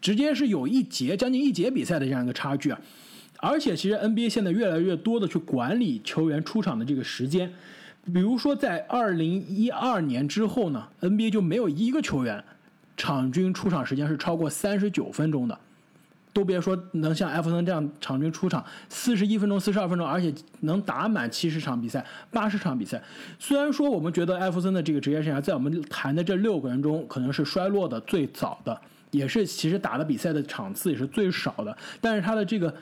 [0.00, 2.80] 直接是有一节将近一节比赛的这样一个差距啊，
[3.38, 7.52] 而且其实 NBA 现在越来越多的去管理球员出场的这个时间，
[8.12, 12.42] 比如说在二零一二年之后呢，NBA 就没有一个球员
[12.96, 15.58] 场均出场时间是超过三十九分钟的，
[16.32, 23.02] 都别说能像艾弗森这样场均出场四十一分钟、四十二分钟，而且能打满七十场比赛、八十场比赛。
[23.38, 28.80] 虽然说我们觉得艾弗森的这个职业生涯在我们谈的这六个人中可能是衰落的最早的。
[29.16, 32.74] 也是，其实打的比赛的场次也是最少的，但是他的这个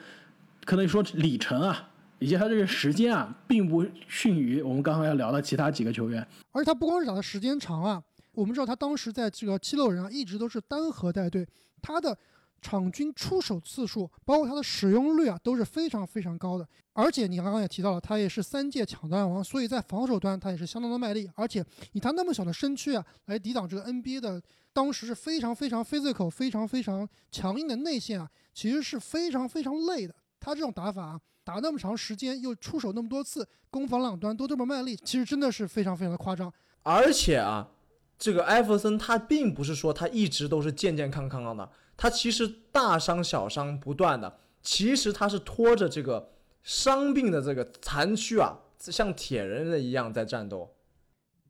[0.64, 6.26] 可能说里程啊，以及他这个时间啊，并不逊于我们刚刚要聊的其他几个球员。
[6.52, 11.46] 而且他不光是打的时间长啊，我们知道他当时在这个七六人啊，一直都是单核带队，
[11.80, 12.16] 他的
[12.60, 16.66] 场均出手次数，包括他的使用率啊，都是非常非常高的。
[16.94, 21.30] 而且你刚刚也提到了，他也是三届抢断王，所以在防守端他也是相当的卖力。
[21.34, 24.42] 而且以他那么小的身躯啊，来抵挡这个 NBA 的。
[24.74, 30.14] 当时是非常非常 physical、非常非常强硬的内线啊，其实是非常非常累的。
[30.40, 36.52] 他这种打法啊，打那么长时间，又出手那么多次，攻防两端都这么卖力，其实真的是非常非常的夸张。
[36.82, 37.70] 而且啊，
[38.18, 46.32] 这个艾弗森他并不是说他一直都是健健康康的，他其实大伤小伤不断的，其实他是拖着这个
[46.64, 50.74] 伤病的这个残躯啊，像铁人的一样在战斗。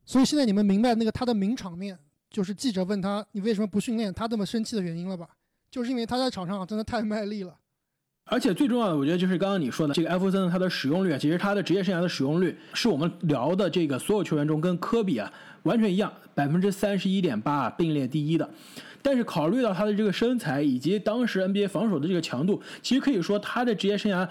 [0.04, 1.98] 所以现在你们明白那个他的名场面。
[2.34, 5.28] 就是记者问他你为什么不训练，他这么生气的原因了吧？
[5.70, 7.54] 就是因为他在场上真的太卖力了。
[8.24, 18.50] 而且最重要的，我觉得就是刚刚你说的这个艾弗森他的使用率啊，其实他的职业生涯的使用率是我们聊的这个所有球员中跟科比啊完全一样，百分之三十一点八并列第一的。
[19.00, 24.28] 但是考虑到他的这个身材以及当时 NBA 防守的这个强度，其实可以说他的职业生涯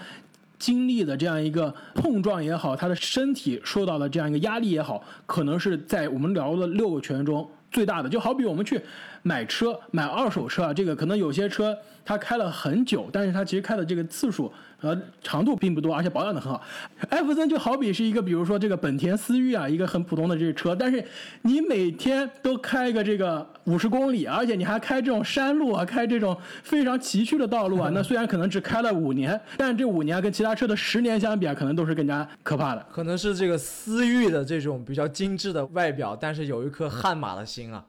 [0.58, 7.48] 经历的这样一个碰撞也好，他的身体受到的这样一个压力也好，可能是在我们聊的六个球员中。
[7.74, 8.08] 最大的。
[8.08, 8.80] 就好比我们去
[9.24, 14.52] 买车，买二手车啊，这个可能有些车它开了很久，但是它其实开的这个次数。
[14.76, 16.62] 和，长度并不多，而且保养的很好。
[17.08, 21.02] 艾弗森就好比是一个，比如说这个本田思域啊，一个很普通的这个车，但是
[21.40, 32.86] 你每天都开个这个五十公里，而且你还开这种山路啊，开这种非常崎岖的道路啊， 那虽然可能只开了五年，但是这五年跟其他车的十年相比啊，可能都是更加可怕的。
[32.92, 37.82] 可能是这个思域的这种比较精致的外表，但是有一颗悍马的心啊。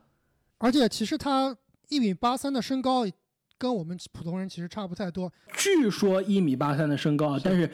[0.58, 1.56] 而且其实他
[1.90, 3.06] 一米八三的身高。
[3.58, 5.32] 跟我们普通人其实差不太多。
[5.56, 7.66] 据说一米八三的身高，但是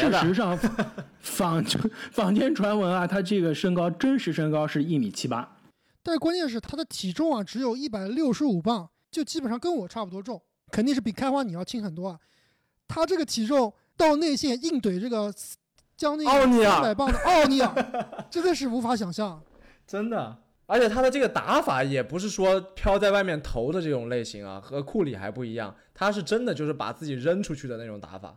[0.00, 0.58] 事实上，
[1.20, 1.62] 坊
[2.10, 5.58] 坊间传闻啊，他这个身高真实身高是一米七八。
[6.02, 10.40] 但是关键是他的体重啊只有一百六十五磅，就基本上跟我差不多重，
[10.72, 12.18] 肯定是比开花你要轻很多啊。
[12.88, 15.30] 他这个体重到内线硬怼这个
[15.94, 19.38] 将近奥尼尔三百磅的奥尼尔，真的是无法想象。
[19.86, 20.38] 真的。
[20.70, 28.36] 而且他的这个打法也不是说飘在外面投的这种类型啊，和库里还不一样，他是真的就是把自己扔出去的那种打法。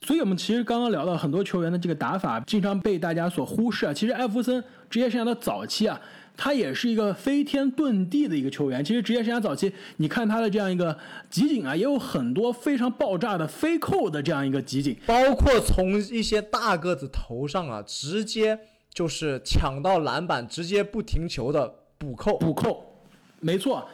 [0.00, 3.92] 所以我们其实刚刚聊到很多球员的这个打法，经常被大家所忽视啊。
[3.92, 6.00] 其实艾弗森职业生涯的早期啊，
[6.36, 8.82] 他也是一个飞天遁地的一个球员。
[8.82, 10.96] 其实职业生涯早期，你看他的这样一个
[11.28, 14.96] 集锦啊，也有很多非常爆炸的飞扣的这样一个集锦。
[15.04, 18.58] 包括从一些大个子头上啊，直接
[18.98, 22.36] 就是抢到篮板，直接不停球的补扣。
[22.38, 22.84] 补扣，
[23.38, 23.88] 没错。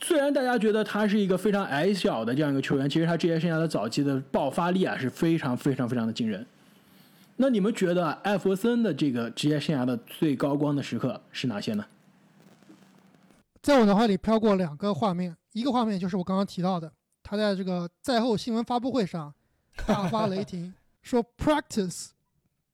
[0.00, 6.44] 虽然大家觉得他是一个非常矮小的这样一个球员，其实他职业生涯的早期的爆发力啊是非常非常非常的惊人。
[7.36, 11.86] 那你们觉得艾弗森的这个职业生涯的最高光的时刻是哪些呢？
[13.62, 19.32] 在我脑海里飘过两个画面，一个画面就是我刚刚提到的，他在这个赛后新闻发布会上
[19.86, 22.08] 大发雷霆， 说 “practice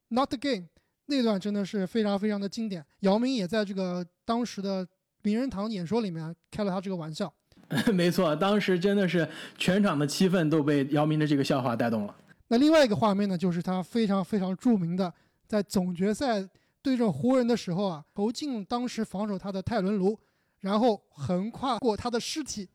[0.09, 0.69] not the game”，
[1.09, 2.85] 那段真的是非常非常的经典。
[3.01, 4.87] 姚明也在这个当时的
[5.23, 7.33] 名人堂演说里面开了他这个玩笑。
[7.93, 12.15] 没错，当时真的是全场的气氛都被姚明的这个笑话带动了。
[12.49, 15.13] 那另外一个画面呢，就是他非常非常著名的
[15.47, 16.47] 在总决赛
[16.81, 20.19] 对阵湖人的时候啊，投进当时防守他的泰伦卢，
[20.61, 22.69] 然后横跨过他的尸体，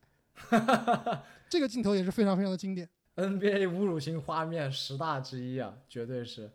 [1.50, 2.88] 这个镜头也是非常非常的经典。
[3.16, 6.50] NBA 侮辱性画面十大之一啊，绝对是。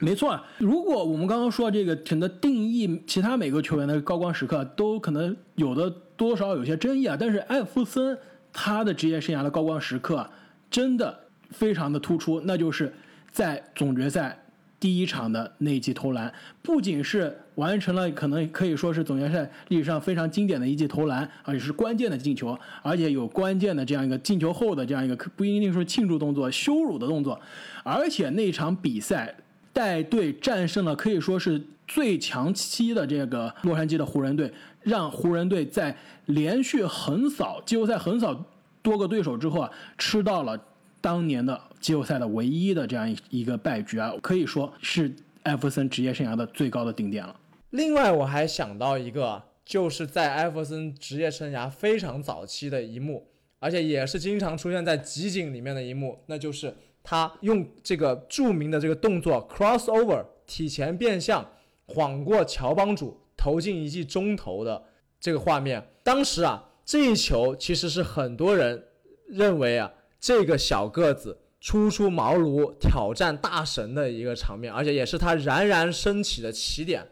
[0.00, 8.18] 没错，如果我们刚刚说这个整个定义，其他每个球员的高光时刻都可能有的多少有些争议啊，但是艾弗森
[8.52, 10.28] 他的职业生涯的高光时刻
[10.70, 11.16] 真的
[11.50, 12.92] 非常的突出，那就是
[13.30, 14.36] 在总决赛
[14.80, 27.38] 第一场的那记投篮，不仅是完成了可能可以说是总决赛历史上非常经典的一记投篮，而且是关键的进球，而且有关键的这样一个进球后的这样一个不一定说庆祝动作，羞辱的动作，
[27.84, 29.32] 而且那场比赛。
[29.72, 38.44] 带队战胜了可以说是最强期的这个洛杉矶的湖人队，让湖人队在连续横扫季后赛横扫
[38.82, 40.58] 多个对手之后啊，吃到了
[41.00, 47.34] 当年的季后赛的唯一的这样一一个败局啊，可以说是艾弗森职业生涯的最高的顶点了。
[47.70, 53.26] 另外，我还想到一个，就是在艾弗森职业生涯非常早期的一幕，
[53.58, 56.74] 而且也是经常出现在集锦里面的一幕，那就是。
[57.04, 61.44] 他用这个著名的这个动作 crossover 体前变向，
[61.86, 64.84] 晃过乔帮主，投进一记中投的
[65.18, 65.84] 这个画面。
[66.04, 68.84] 当时啊，这一球其实是很多人
[69.26, 77.08] 认为啊，这个小个子初出茅庐挑战大神的一个场面，而且也是他冉冉升起的起点。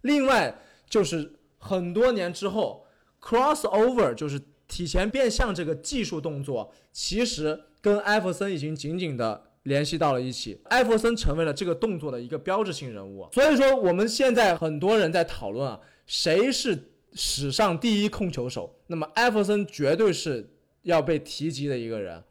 [0.00, 2.86] 另外就是很多年之后
[3.20, 7.64] ，crossover 就是体前变向这个技术动作，其实。
[7.84, 13.28] 跟艾弗森已经紧紧的联系到了一起，艾弗森成为了这个动作的一个标志性人物。
[13.30, 18.74] 所以说，我们现在很多人在讨论啊，谁是史上第一控球手？
[18.86, 20.48] 那么艾弗森绝对是
[20.80, 22.24] 要被提及的一个人。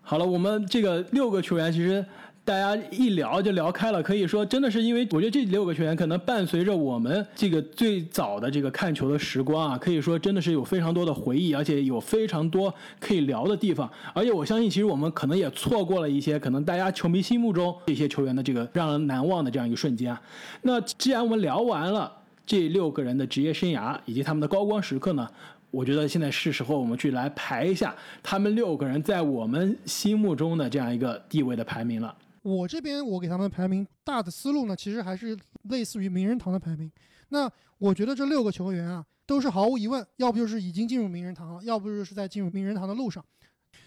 [0.00, 2.04] 好了，我们这个六个球员其实。
[2.44, 13.90] 大家一聊就聊开了，可以说真的是因为我觉得这六个球员可能伴随着我们这个最早的这个看球的时光啊，可以说真的是有非常多的回忆，而且有非常多可以聊的地方。
[14.12, 20.20] 而且我相信，其实我们可能也错过了一些可能大家球迷心目中这些球员的这个让人难忘的这样一个瞬间啊。
[20.60, 22.12] 那既然我们聊完了
[22.44, 25.26] 这六个人的职业生涯以及他们的高光时刻呢，
[25.70, 32.14] 我觉得现在是时候我们去来排一下他们六个人在我们心目中的这样一个地位的排名了。
[32.44, 35.34] 我这边我给他们排名大的思路呢，其实还是
[35.70, 36.92] 类似于名人堂的排名。
[37.30, 43.24] 那我觉得这六个球员啊，都是毫无疑问，要不就是已经进入名人堂了，要不就是在进入名人堂的路上。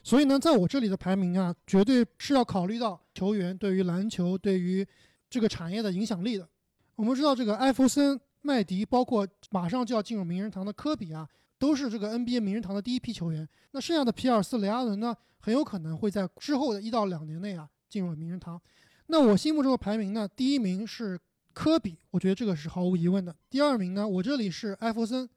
[0.02, 4.86] 所以呢，在我这里的排名啊，绝对是要考虑到球员对于篮球、对于
[5.30, 6.50] 这个产业的影响力的。
[6.96, 13.48] 我们知道，这个艾弗森、麦迪，包括马上就要进入名人堂的科比啊，都是这个 NBA 名人堂的第一批球员。
[13.72, 17.70] 那剩下的皮尔斯、雷阿伦呢，很有可能会在之后的一到两年内啊。
[17.90, 18.62] 进入了名人堂，
[19.08, 20.28] 那我心目中的排名呢？
[20.36, 21.20] 第一名是
[21.54, 23.36] 科比，我觉得这个是毫无疑问的。
[23.50, 25.30] 第二名呢，我这里是艾弗森。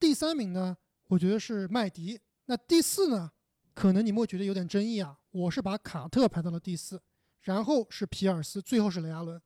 [0.00, 0.76] 第三名呢，
[1.08, 2.20] 我觉得是麦迪。
[2.46, 3.30] 那第四呢，
[3.72, 5.18] 可能你们会觉得有点争议啊。
[5.30, 7.00] 我是把卡特排到了第四，
[7.42, 9.40] 然后是皮尔斯，最后是雷阿伦。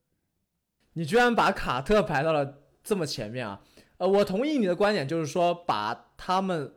[0.95, 3.63] 你居然把卡特排到了这么前面啊？
[3.99, 6.75] 呃，我同意你的观点，就是说把他们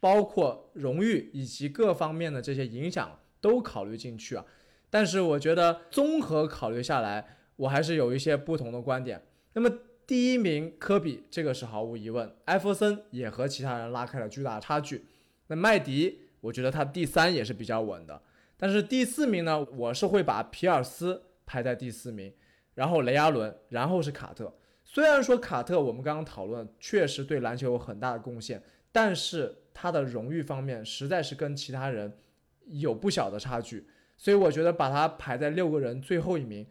[0.00, 4.44] 包括荣誉以及各方面的这些影响都考虑进去啊。
[4.90, 9.22] 但是我觉得综合考虑下来，我还是有一些不同的观点。
[9.52, 9.70] 那么
[10.06, 12.34] 第一名科比，这个是毫无疑问。
[12.44, 15.06] 艾弗森也和其他人拉开了巨大的差距。
[15.46, 18.20] 那麦迪，我觉得他第三也是比较稳的。
[18.56, 22.32] 但是第四名呢，我是会把皮尔斯排在第四名，
[22.74, 24.52] 然后雷阿伦，然后是卡特。
[24.84, 28.60] 虽然说卡特我们刚刚讨论确实对篮球有很大的贡献，
[28.90, 32.18] 但是他的荣誉方面实在是跟其他人
[32.66, 33.86] 有不小的差距，
[34.22, 36.66] 所以我觉得把他排在六个人最后一名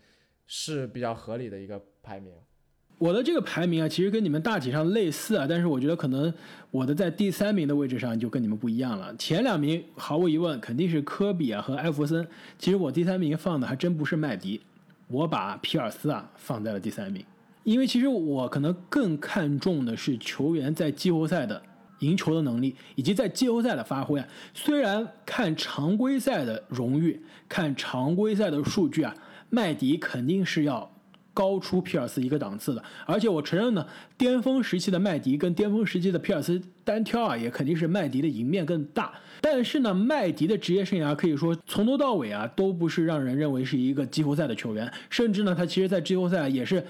[0.46, 2.32] 是比较合理的一个排名。
[3.00, 6.32] 我的这个排名啊，其实跟你们大体上类似啊，但是我觉得可能
[6.70, 9.16] 我的在第三名的位置上就跟你们不一样了。
[9.16, 12.28] 前两名毫无疑问肯定是科比啊和艾弗森，
[12.60, 14.62] 其实我第三名放的还真不是麦迪，
[15.08, 17.26] 我把皮尔斯啊放在了第三名，
[17.64, 21.60] 因为其实我可能更看重的是球员在季后赛的
[22.00, 24.28] 赢球的能力以及在季后赛的发挥啊。
[24.54, 29.14] 虽然看常规赛的荣誉，看常规赛的数据啊，
[29.50, 30.92] 麦迪肯定是要。
[31.32, 33.86] 高出皮尔斯一个档次的，而且我承认呢，
[34.18, 39.14] 巅峰时期的麦迪跟巅峰时期的皮尔斯单挑啊，也肯定是麦迪的赢面更大。
[39.40, 46.86] 但是呢，麦迪的职业生涯可以说从头到尾啊，都不是让人认为是一个季后赛的球员，甚至呢，他其实在季后赛也是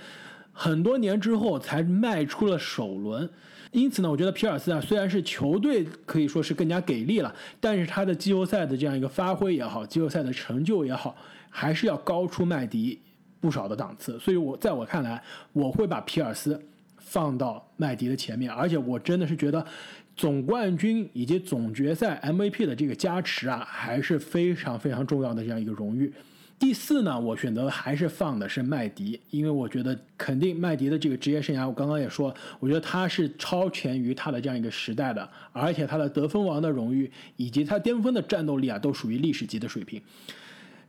[0.52, 3.30] 很多年之后才迈出了首轮。
[3.72, 11.16] 因此呢，我觉得皮尔斯啊，虽然是球队可以说是更加给力了，但是他的季后赛的这样一个发挥也好，季后赛的成就也好，
[11.50, 13.00] 还是要高出麦迪。
[13.42, 16.62] 不少的档次，所以我在我看来，我会把皮尔斯
[16.98, 19.66] 放到麦迪的前面，而且我真的是觉得
[20.14, 26.12] 总冠军以及总决赛 MVP 的这个加持啊，还是非常非常重要的这样一个荣誉。
[26.60, 40.02] 第四呢，我选择还是放的是麦迪，因为我觉得肯定麦迪的这个职业生涯，我刚刚也说，我觉得他是超前于他的这样一个时代的，而且他的得分王的荣誉以及他巅峰的战斗力啊，都属于历史级的水平。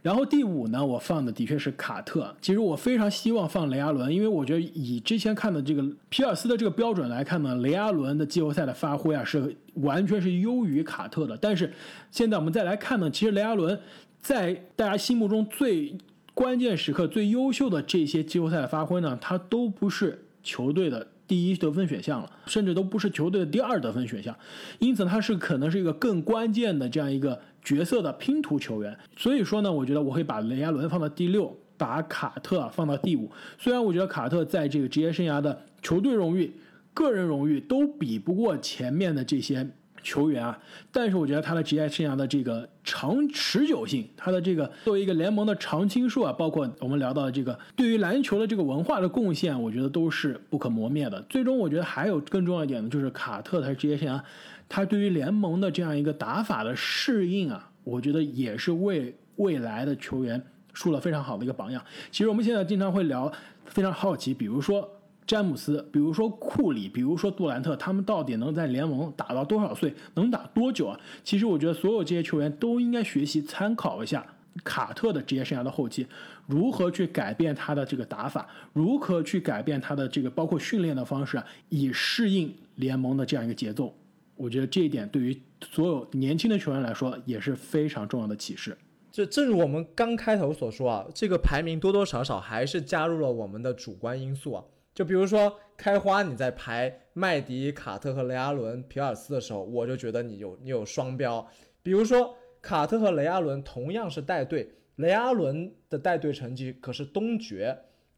[0.02, 2.34] 然后第五呢，我放的的确是卡特。
[2.40, 11.36] 其实我非常希望放雷阿伦，因为我觉得以之前看的这个皮尔斯的这个标准来看呢，雷阿伦的季后赛的发挥啊是完全是优于卡特的。
[11.36, 11.70] 但是
[12.10, 13.78] 现在我们再来看呢，其实雷阿伦
[14.20, 15.96] 在大家心目中最
[16.34, 21.08] 关键时刻、最优秀的这些季后赛的发挥呢，他都不是球队的。
[21.30, 24.36] 第一得分选项了，甚至都不是球队的第二得分选项，
[24.80, 28.98] 因此他是可能是一个更关键的这样一个角色的拼图球员。
[29.16, 33.30] 所以说呢，我觉得我会把雷阿伦放到第六，把卡特放到第五。
[33.60, 36.52] 虽然我觉得卡特在这个职业生涯的球队荣誉、
[36.92, 39.70] 个人荣誉都比不过前面的这些。
[40.02, 40.58] 球员啊，
[40.90, 51.20] 但是我觉得他的职业生涯的这个长持久性，他的这个作为一个联盟的常青树啊，包括我们聊到的这个对于篮球的这个文化的贡献，我觉得都是不可磨灭的。
[51.28, 54.20] 最终，我觉得还有更重要一点呢就是卡特他职业生涯，
[54.68, 60.42] 他对于联盟的这样一个打法的适应啊，我觉得也是为未来的球员
[60.72, 61.84] 树了非常好的一个榜样。
[62.10, 63.32] 其实我们现在经常会聊，
[63.66, 64.99] 非常好奇，比如说。
[65.30, 70.98] 詹姆斯，比如说库里，比如说杜兰特，他们到底能在联盟打到多少岁，能打多久啊？
[71.22, 74.26] 其实我觉得所有这些球员都应该学习参考一下
[74.64, 76.04] 卡特的职业生涯的后期，
[76.48, 83.94] 如何去改变他的这个打法，如何去改变他的这个包括训练的方式啊，以适应联盟的这样一个节奏。
[84.34, 88.76] 我觉得这一点对于所有年轻的球员来说也是非常重要的启示。
[89.12, 94.64] 这正如我们刚开头所说啊，这个排名多多少少还是加入了我们的主观因素啊。
[95.00, 101.48] 就比如说开花，你在排麦迪、卡特和雷阿伦、皮尔斯的时候，我就觉得你有你有双标。
[101.82, 107.74] 比如说卡特和雷阿伦同样是带队，雷阿伦的带队成绩可是东决，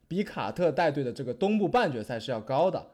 [0.09, 2.85] 比卡特带队的这个东部半决赛是要高的。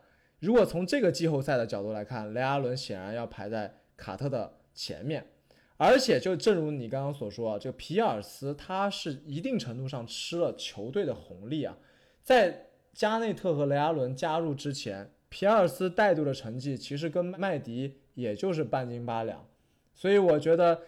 [0.41, 5.27] 如果从这个季后赛的角度来看，雷阿伦显然要排在卡特的前面。
[5.79, 11.75] 而且就正如你刚刚所说啊，这个皮尔斯他是一定程度上吃了球队的红利啊，
[12.23, 12.67] 在。
[12.95, 19.45] 加内特和雷阿伦加入之前，皮尔斯带队的成绩其实跟麦迪也就是半斤八两，
[19.95, 20.81] 所以我觉得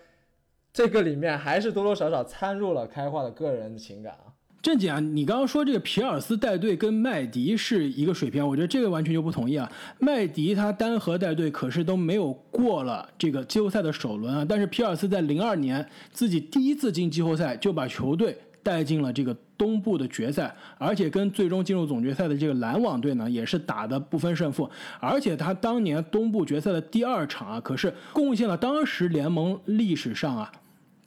[0.73, 4.35] 这个里面还是多多少少掺入了开化的个人情感啊。
[4.63, 9.73] 正经啊，你刚刚说这个皮尔斯带队跟麦迪是一个水平，我觉得这个完全就不同意啊。
[9.99, 19.37] 麦迪他单核带队可是都没有过了这个季后赛的首轮啊，但是皮尔斯在零二年自己第一次进季后赛就把球队带进了这个。
[19.61, 24.67] 东部的决赛，而且跟最终进入总决赛的这个篮网队呢，也是打的不分胜负。
[24.99, 30.51] 而且他当年东部决赛的第二场啊，可是贡献了当时联盟历史上啊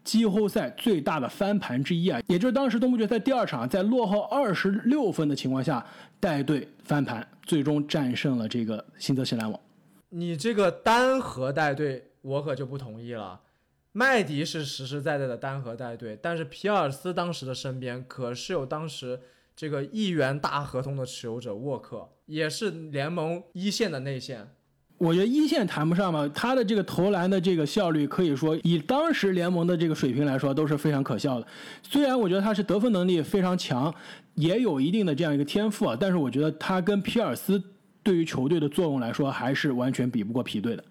[0.03, 5.83] 季后赛最大的翻盘之一啊，也就是当时东部决赛第二场在落后二十六分的情况下
[6.19, 9.59] 带队翻盘，最终战胜了这个新泽西篮网。
[10.09, 13.39] 你这个单核带队，我可就不同意了。
[13.95, 19.19] 麦迪是实实在在的单核带队，但是皮尔斯当时的身边可是有当时
[19.55, 24.49] 这个亿元大合同的持有者沃克，也是联盟一线的内线。
[24.97, 31.45] 我觉得一线谈不上吧，他的这个投篮的这个效率，可以说以当时联盟的这个水平来说都是非常可笑的。
[31.83, 33.93] 虽然我觉得他是得分能力非常强，
[34.35, 37.61] 也有一定的这样一个天赋啊，但是我觉得他跟皮尔斯
[38.01, 40.83] 对于球队的作用来说，还是完全比不过皮队的。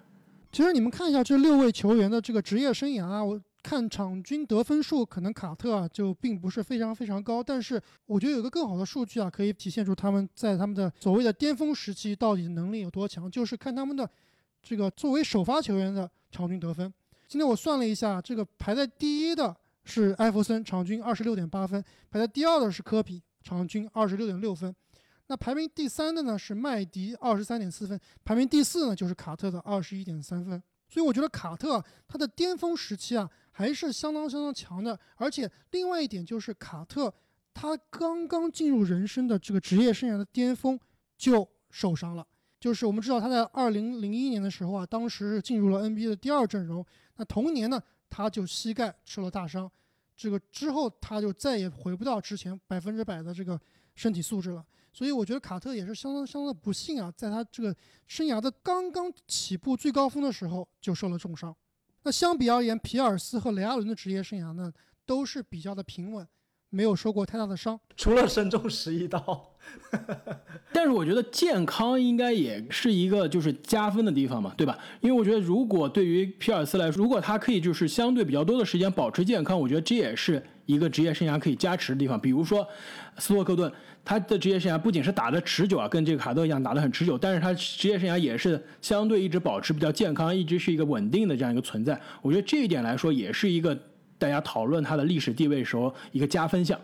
[0.52, 3.40] 其实你们看一下这六位球员的这个职业生涯啊，我。
[3.64, 14.10] 看场均得分数，可能卡特啊就并不是非常非常高，但是我觉得有个更好的数据啊，可以体现出他们在他们的所谓的巅峰时期到底能力有多强，就是看他们的
[14.60, 16.92] 这个作为首发球员的场均得分。
[17.28, 21.80] 今天我算了一下，这个排在第一的是艾弗森，场均二十六点八分；
[22.10, 24.74] 排在第二的是科比，场均二十六点六分。
[25.32, 30.62] 那排名第三的呢是麦迪，二十三点四分；排名第四呢就是卡特的二十一点三分。
[30.90, 33.30] 所以我觉得卡特他的巅峰时期啊。
[33.54, 37.12] 还是相当相当强的，而且另外一点就是卡特，
[37.52, 40.80] 他刚刚进入人生的这个职业生涯的巅峰
[41.18, 42.26] 就受伤了。
[42.58, 46.82] 就是我们知道他在二零零一年的时候啊，当时进入了 NBA 的第二阵容，
[47.16, 47.78] 那同年呢
[48.08, 49.70] 他就膝盖受了大伤，
[50.16, 53.60] 这个之后他就再也回不到之前百分之百的这个
[53.94, 54.64] 身体素质了。
[54.92, 57.74] 所以我觉得卡特也是相当相当的不幸啊，在他这个
[58.06, 61.54] 生涯的刚刚起步最高峰的时候就受了重伤。
[62.02, 64.70] 那相比而言，皮尔斯和雷阿伦的职业生涯呢，
[65.06, 66.26] 都是比较的平稳，
[66.68, 69.54] 没有受过太大的伤，除了身中十一刀。
[70.74, 74.76] 但是我觉得健康应该也是一个就是加分的地方嘛，对吧？
[75.00, 82.20] 因为我觉得如果对于皮尔斯来说，如果他可以就是相对比较多的时间保持健康，我觉得这也是一个职业生涯可以加持的地方。
[82.20, 82.68] 比如说
[83.16, 83.72] 斯托克顿。
[84.04, 91.98] 他的职业生涯不仅是打的持久啊，跟这个卡特一样打得很持久，但是他职业生涯也是相对一直保持比较健康，一直是一个稳定的这样一个存在。
[92.20, 93.78] 我觉得这一点来说，也是一个
[94.18, 96.78] 大家讨论他的历史地位时候一个加分项。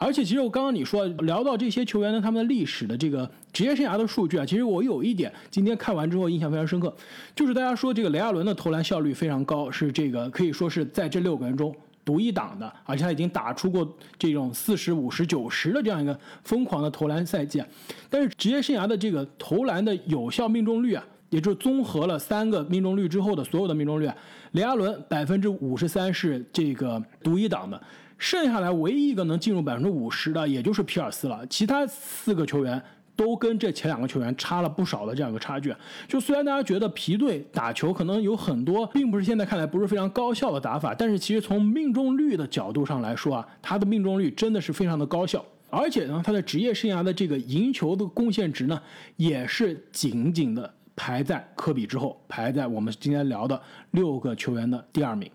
[0.00, 6.94] 而且，其实我刚刚你说聊到这些球员的他们的历史的这个职业生涯的数据啊，其实我有一点今天看完之后印象非常深刻，
[7.34, 11.74] 就是大家说这个雷阿伦的投篮效率非常高，是这个可以说是在这六个人中。
[12.08, 13.86] 独一档的，而且他已经打出过
[14.18, 17.62] 这种四十五十九十的这样一个疯狂的投篮赛季，
[18.08, 24.10] 但是职业生涯的这个投篮的有效命中率啊，也就综合了三个命中率之后的所有的命中率，
[24.52, 27.78] 雷阿伦百分之五十三是这个独一档的，
[28.16, 32.82] 剩下来唯一一个能进入百分之五十的，也就是皮尔斯了，其他四个球员。
[33.18, 35.74] 都跟这前两个球员差了不少的这样一个差距。
[36.06, 45.44] 就虽然大家觉得皮队打球可能有很多，并不是现在看来不是非常高效的打法，但是其实从命中率的角度上来说啊，他的命中率真的是非常的高效。
[45.68, 48.80] 而且呢，他的职业生涯的这个赢球的贡献值呢，
[49.16, 53.60] 也是紧紧的排在科比之后，排在我们今天聊的
[53.90, 55.28] 六个球员的第二名。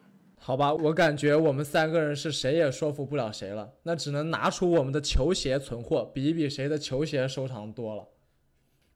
[0.45, 8.05] 好吧，我感觉我们三个人是谁也说服不了谁了，那只能拿出我们的球鞋存货，比一比谁的球鞋收藏多了。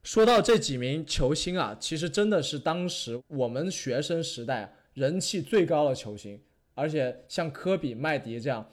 [0.03, 6.37] 说到这几名球星啊，其实真的是当时我们学生时代人气最高的球星，
[6.73, 8.69] 而且像科比、麦迪这样，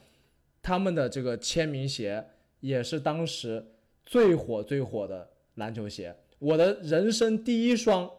[0.61, 2.21] 他们的这个签名鞋
[2.59, 3.65] 也是当时
[4.05, 6.13] 最火最火的篮球鞋。
[6.39, 8.11] 我的人生第一双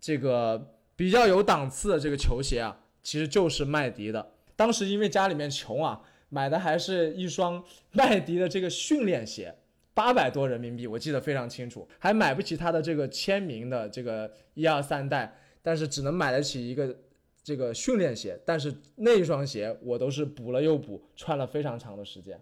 [0.00, 2.80] 这个比较有档次的这个球鞋啊。
[3.04, 6.00] 其实就是麦迪的，当时因为家里面穷啊，
[6.30, 9.54] 买的还是一双 麦迪的这个训练鞋，
[9.92, 16.96] 八百多人民币，我记得非常清楚，还买不起他的这个签名的这个一二三代，但是只能买得起一个
[17.42, 22.40] 这个训练鞋，但是那一双鞋我都是补了又补，穿了非常长的时间。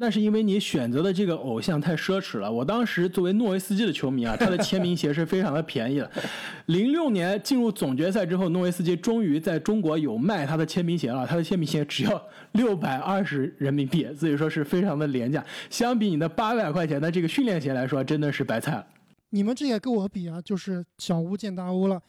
[0.00, 2.50] 那是因为你选择的这个偶像太奢侈了。
[2.50, 6.08] 我当时作为诺维斯基的球迷啊，他的签名鞋是非常的便宜的。
[6.66, 11.26] 零六年进入总决赛之后，诺维斯基终于在中国有卖他的签名鞋了。
[11.26, 15.44] 他的签名鞋只要六百二十人民币，所以说是非常的廉价。
[15.68, 18.86] 相比你的八百块钱的这个训练鞋来说，真的是白菜了。
[19.30, 22.00] 你们这也跟我比啊，就是小巫见大巫了。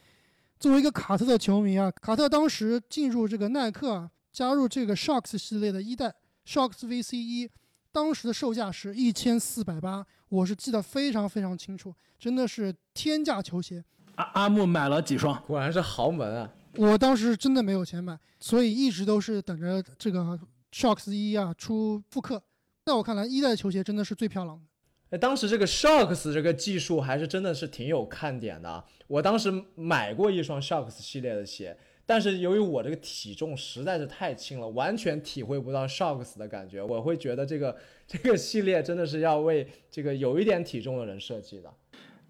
[0.60, 6.14] 作为一个卡特的球迷啊，卡特当时进入这个耐克啊，加入这个 Shocks 系列的一代
[6.46, 7.50] Shocks VC 一。
[7.92, 13.84] 当时的售价是一千四百八，我是记得非常非常清楚，真的是天价球鞋。
[14.14, 15.40] 阿阿木买了几双？
[15.42, 16.52] 果然是豪门啊！
[16.76, 20.38] 我当时真的没有钱买，所以一直都是等着这个
[20.72, 22.40] Shocks 一啊出复刻。
[22.84, 24.64] 在我看来，一代球鞋真的是最漂亮的。
[25.10, 28.84] 哎，当时这个 Shocks 这个技术还是真的是挺有看点的。
[29.08, 31.76] 我当时买过一双 Shocks 系列的鞋。
[32.10, 36.82] 但是由于我这个体重实在是太轻了，完全体会不到 Shocks 的感觉。
[36.82, 41.72] 我会觉得这个这个系列真的是要为这个有一点体重的人设计的。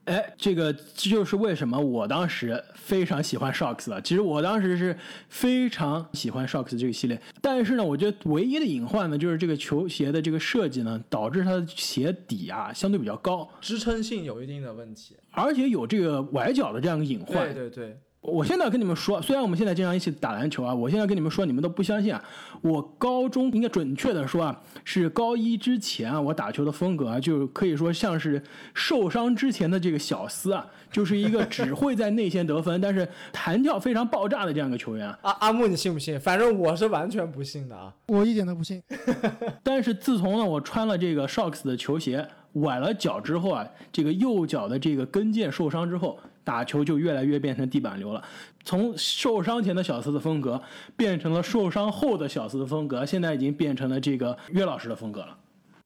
[0.04, 4.02] 哎，这个这就是为什么我当时非常喜欢 Shocks 了。
[4.02, 4.94] 其实我当时是
[5.30, 15.16] 非常喜欢 Shocks 这个系列，但是呢，我觉得唯一的隐患呢，就是这个球鞋的这个设计呢，导致它的鞋底啊相对比较高，支撑性有一定的问题。
[15.30, 17.54] 而且有这个崴脚的这样一个隐患。
[17.54, 22.22] 对对对，我现在跟你们说，虽然我们现在经常一起打篮球啊，我现在跟你们说，你们都不相信啊。
[22.60, 28.42] 我高中应该准确的说啊，是高一之前啊，我打球的风格啊，就可以说像是
[28.74, 35.18] 受伤之前的这个小斯啊，就是一个只会在内线得分，但是弹跳非常爆炸的这样一个球员啊。
[35.22, 36.20] 阿阿木，你信不信？
[36.20, 37.90] 反正我是完全不信的啊。
[38.08, 38.82] 我一点都不信。
[39.64, 48.22] 但是自从呢，我穿了这个 Shocks 的球鞋，崴了脚之后啊，这个右脚的这个跟腱受伤之后，打球就越来越变成地板流了。
[48.64, 50.60] 从受伤前的小斯的风格，
[50.96, 55.38] 变成了受伤后的小斯的风格，现在已经变成了这个岳老师的风格了。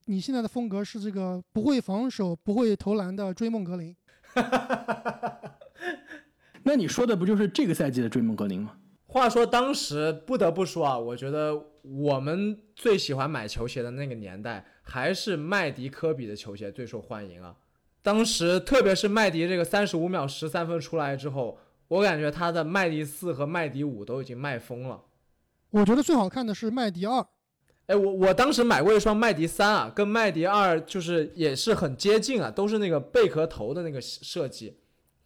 [0.07, 3.95] 你现在的风格是这个不会防守、不会投篮的追梦格林。
[6.63, 8.73] 那你说的不就是这个赛季的追梦格林吗？
[9.07, 17.57] 话说当时不得不说啊，我觉得我们最喜欢买球鞋的那个年代，还是麦迪科比的球鞋最受欢迎啊。
[18.03, 21.59] 当时特别是麦迪这个三十五秒十三分出来之后，
[21.89, 25.03] 我感觉他的麦迪四和麦迪五都已经卖疯了。
[25.71, 27.27] 我觉得最好看的是麦迪二。
[27.87, 34.79] 哎，我我当时买过一双麦迪三啊，跟麦迪二就是也是很接近啊，都是那个贝壳头的那个设计，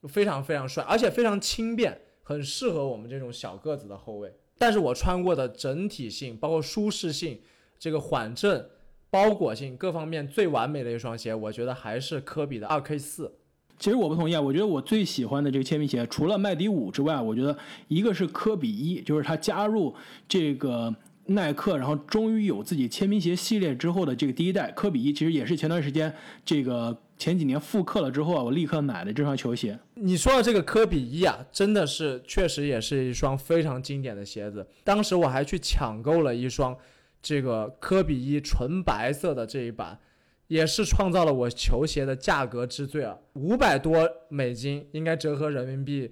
[0.09, 4.35] 非常非常帅，而且非常轻便，很适合我们这种小个子的后卫。
[4.57, 7.41] 但是我穿过的整体性，包括舒适性、
[7.79, 8.69] 这个缓震、
[9.11, 13.33] 包裹性各方面最完美的一双鞋，我觉得还是科比的二 K 四。
[13.79, 17.57] 其实我不同意啊，我觉得我最喜欢的这个签名鞋，除了麦迪五之外，我觉得
[17.87, 19.95] 一个是科比一，就是他加入
[20.27, 20.93] 这个
[21.27, 26.13] 耐克，然后终于有自己签名鞋系列之后的这个第一代科比一，其实也是前段时间
[26.45, 29.79] 这个前几年复刻了之后啊，我立刻买的这双球鞋。
[29.95, 34.67] 你说的这个科比一啊，真的是确实也是一双非常经典的鞋子。
[34.83, 36.77] 当时我还去抢购了一双
[37.29, 39.99] 这个科比一纯白色的这一版。
[40.47, 46.11] 也是创造了我球鞋的价格之最啊，五百多美金，应该折合人民币，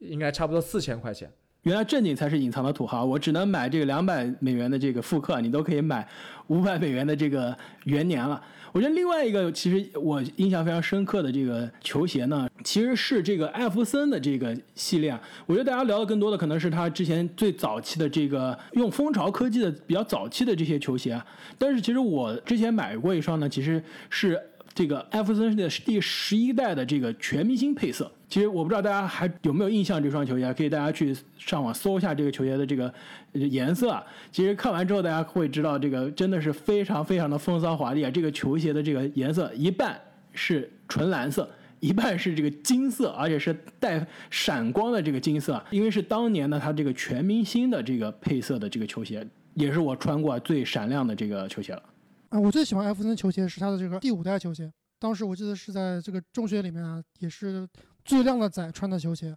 [0.00, 1.32] 应该差不多四千块钱。
[1.62, 6.06] 原来正经才是隐藏的土豪，我只能买这个两百美元的这个复刻，你都可以买
[6.48, 8.44] 五百美元的这个元年了。
[8.72, 15.18] 我觉得另外一个，其实我印象非常深刻的这个球鞋呢，其实是这个艾弗森的这个系列。
[15.46, 21.20] 我觉得大家聊的更多的可能是他之前最早期的这个用蜂巢科技的比较早期的这些球鞋。
[21.56, 24.40] 但是其实我之前买过一双呢，其实是
[24.74, 28.10] 这个艾弗森的第十一代的这个全明星配色。
[28.28, 32.92] 其实我不知道大家还有没有印象这双球鞋，可以大家去上网搜一下这个球鞋的这个
[33.32, 33.90] 颜色。
[33.90, 34.04] 啊。
[34.30, 38.10] 其实看完之后，大家会知道这个真的是非常非常的风骚华丽啊！
[38.10, 39.98] 这个球鞋的这个颜色一半
[40.32, 41.48] 是纯蓝色，
[41.80, 45.64] 一半是这个金色，而且是带闪光的这个金色。
[45.70, 51.82] 因为是当年呢，它这个全明星的这个配色的这个球鞋，也是我穿过最闪亮的这个球鞋了。
[52.28, 57.66] 啊，我最喜欢艾弗森球鞋是它的这个第五代球鞋，当时我记得是在这个中学里面啊，也是。
[58.08, 59.36] 最靓的仔穿的球鞋，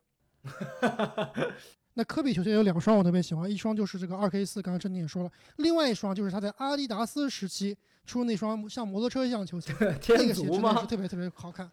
[1.95, 11.69] 那科比球鞋有两双我特别喜欢，一双就是这个二 K 四，刚刚郑宁也说了，另外一双就是他在阿迪达斯时期出那双像摩托车一样的球鞋， 那个鞋真的是特别特别好看。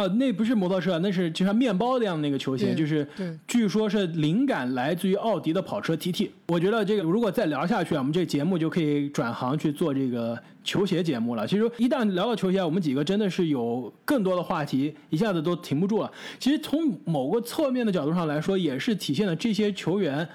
[0.00, 3.06] 啊，那不是摩托车，那是就像面包那样的那个球鞋，就是
[3.46, 6.30] 据说是灵感来自于奥迪的跑车 TT。
[6.48, 11.46] 我觉得这个如果再聊下去啊，我们这个节目就可以转行去做这个球鞋节目了。
[11.46, 16.10] 其实一旦聊到球鞋，我们几个真的是有更多的话题，一下子都停不住了。
[16.38, 20.26] 其实从某个侧面的角度上来说，也是体现了这些球员，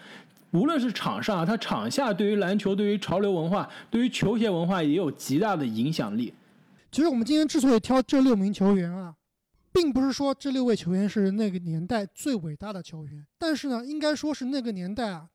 [0.52, 6.34] 无论是场上，他场下对于篮球、对于潮流文化、对于球鞋文化也有极大的影响力。
[6.92, 9.14] 其实我们今天之所以挑这六名球员啊。
[9.76, 15.28] 并不是说这六位球员是那个年代最伟大的球员，但是呢，应该说是那个年代啊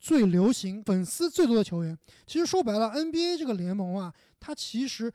[0.00, 1.96] 最流行、粉丝最多的球员。
[2.26, 5.12] 其实说白了，NBA 这个联盟啊，它其实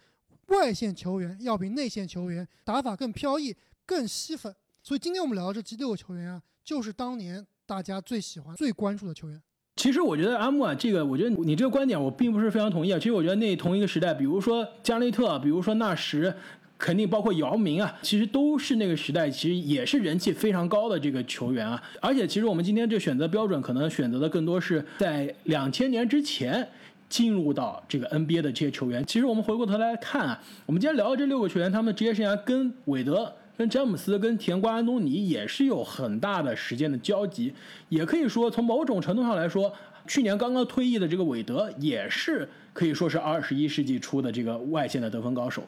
[0.47, 3.53] 外线球员要比内线球员打法更飘逸、
[3.85, 4.55] 更吸粉。
[4.81, 9.41] 所以今天我们聊的这六个球员啊，就是当年大家最喜欢、最关注的球员。
[9.75, 12.97] 其实我觉得阿木啊，这个我觉得你这个观点我并不是非常同意啊。
[12.97, 16.33] 其实我觉得那同一个时代，比如说加内特，比如说纳什。
[16.81, 21.79] 肯定包括姚明啊，其实都是那个时代，其实也是人气非常高的这个球员啊。
[22.01, 26.67] 而且，其实我们今天这选择标准，可能选择的更多是在两千年之前
[27.07, 29.05] 进入到这个 NBA 的这些球员。
[29.05, 37.53] 其实我们回过头来看啊，我们今天聊的这六个球员，他们的职业生涯跟韦德、跟詹姆斯、跟甜瓜安东尼也是有很大的时间的交集。
[37.89, 39.71] 也可以说，从某种程度上来说，
[40.07, 45.61] 去年刚刚退役的这个韦德，也是可以说是二十一世纪初的这个外线的得分高手。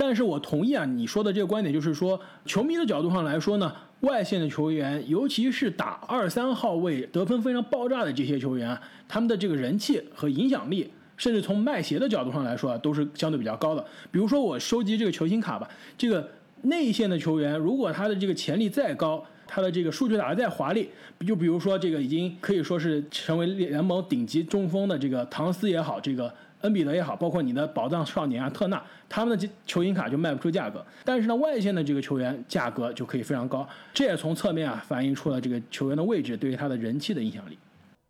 [0.00, 8.78] 但是我同意啊，你说的这个观点，就是说，球迷的角度上来说呢，外线的球员，尤其是打二三号位得分非常爆炸的这些球员，
[9.08, 13.84] 他们的这个人气和影响力，甚至从卖鞋的角度上来说啊，都是相对比较高的。
[14.12, 15.68] 比如说我收集这个球星卡吧，
[15.98, 16.30] 这个
[16.62, 20.88] 内线的球员，如果他的这个潜力再高，他的这个数据打得再华丽，
[21.26, 26.32] 就比如说这个已经可以说是成为联盟顶级中锋的这个唐斯也好，这个。
[26.62, 30.84] 恩比德也好，包括你的宝藏少年啊特纳，他们的球星卡就卖不出价格。
[31.04, 37.58] 但是呢，外线的这个球员价格就可以非常高，这也从侧面啊反映出了这个球员的位置对于他的人气的影响力。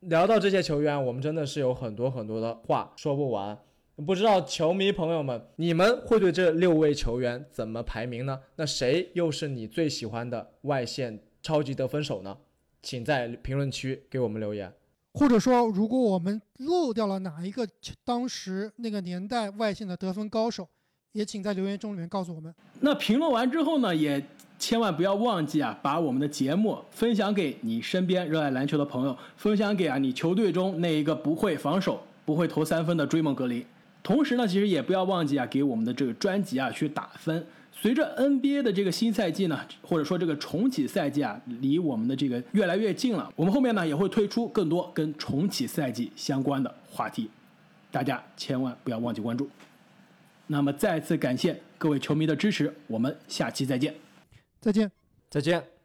[0.01, 3.59] 聊到这些球员，我们真的是有很多很多的话说不完。
[4.07, 8.39] 不知道球迷朋友们，你们会对这六位球员怎么排名呢？
[8.55, 12.37] 那谁又是你最喜欢的外线超级得分手呢？
[12.81, 14.73] 请在评论区给我们留言。
[15.19, 17.67] 或者说，如果我们漏掉了哪一个
[18.05, 20.69] 当时那个年代外线的得分高手，
[21.11, 22.55] 也请在留言中里面告诉我们。
[22.81, 24.25] 那评论完之后呢，也
[24.61, 33.65] 千万不要忘记啊，把我们的节目分享给你身边热爱篮球的朋友，分享给啊你球队中那一个不会防守、不会投三分的追梦格林。
[34.05, 37.45] 同时呢，其实也不要忘记啊，给我们的这个专辑啊去打分。
[37.81, 47.31] 随着 NBA 的这个新赛季呢，或者说这个重启赛季啊，离我们的这个越来越近了，我们后面呢也会推出更多跟重启赛季相关的话题，
[47.93, 49.49] 大家千万不要忘记关注。
[50.49, 53.95] 那么再次感谢各位球迷的支持，我们下期再见，
[54.61, 54.91] 再见，
[55.31, 55.78] 再见。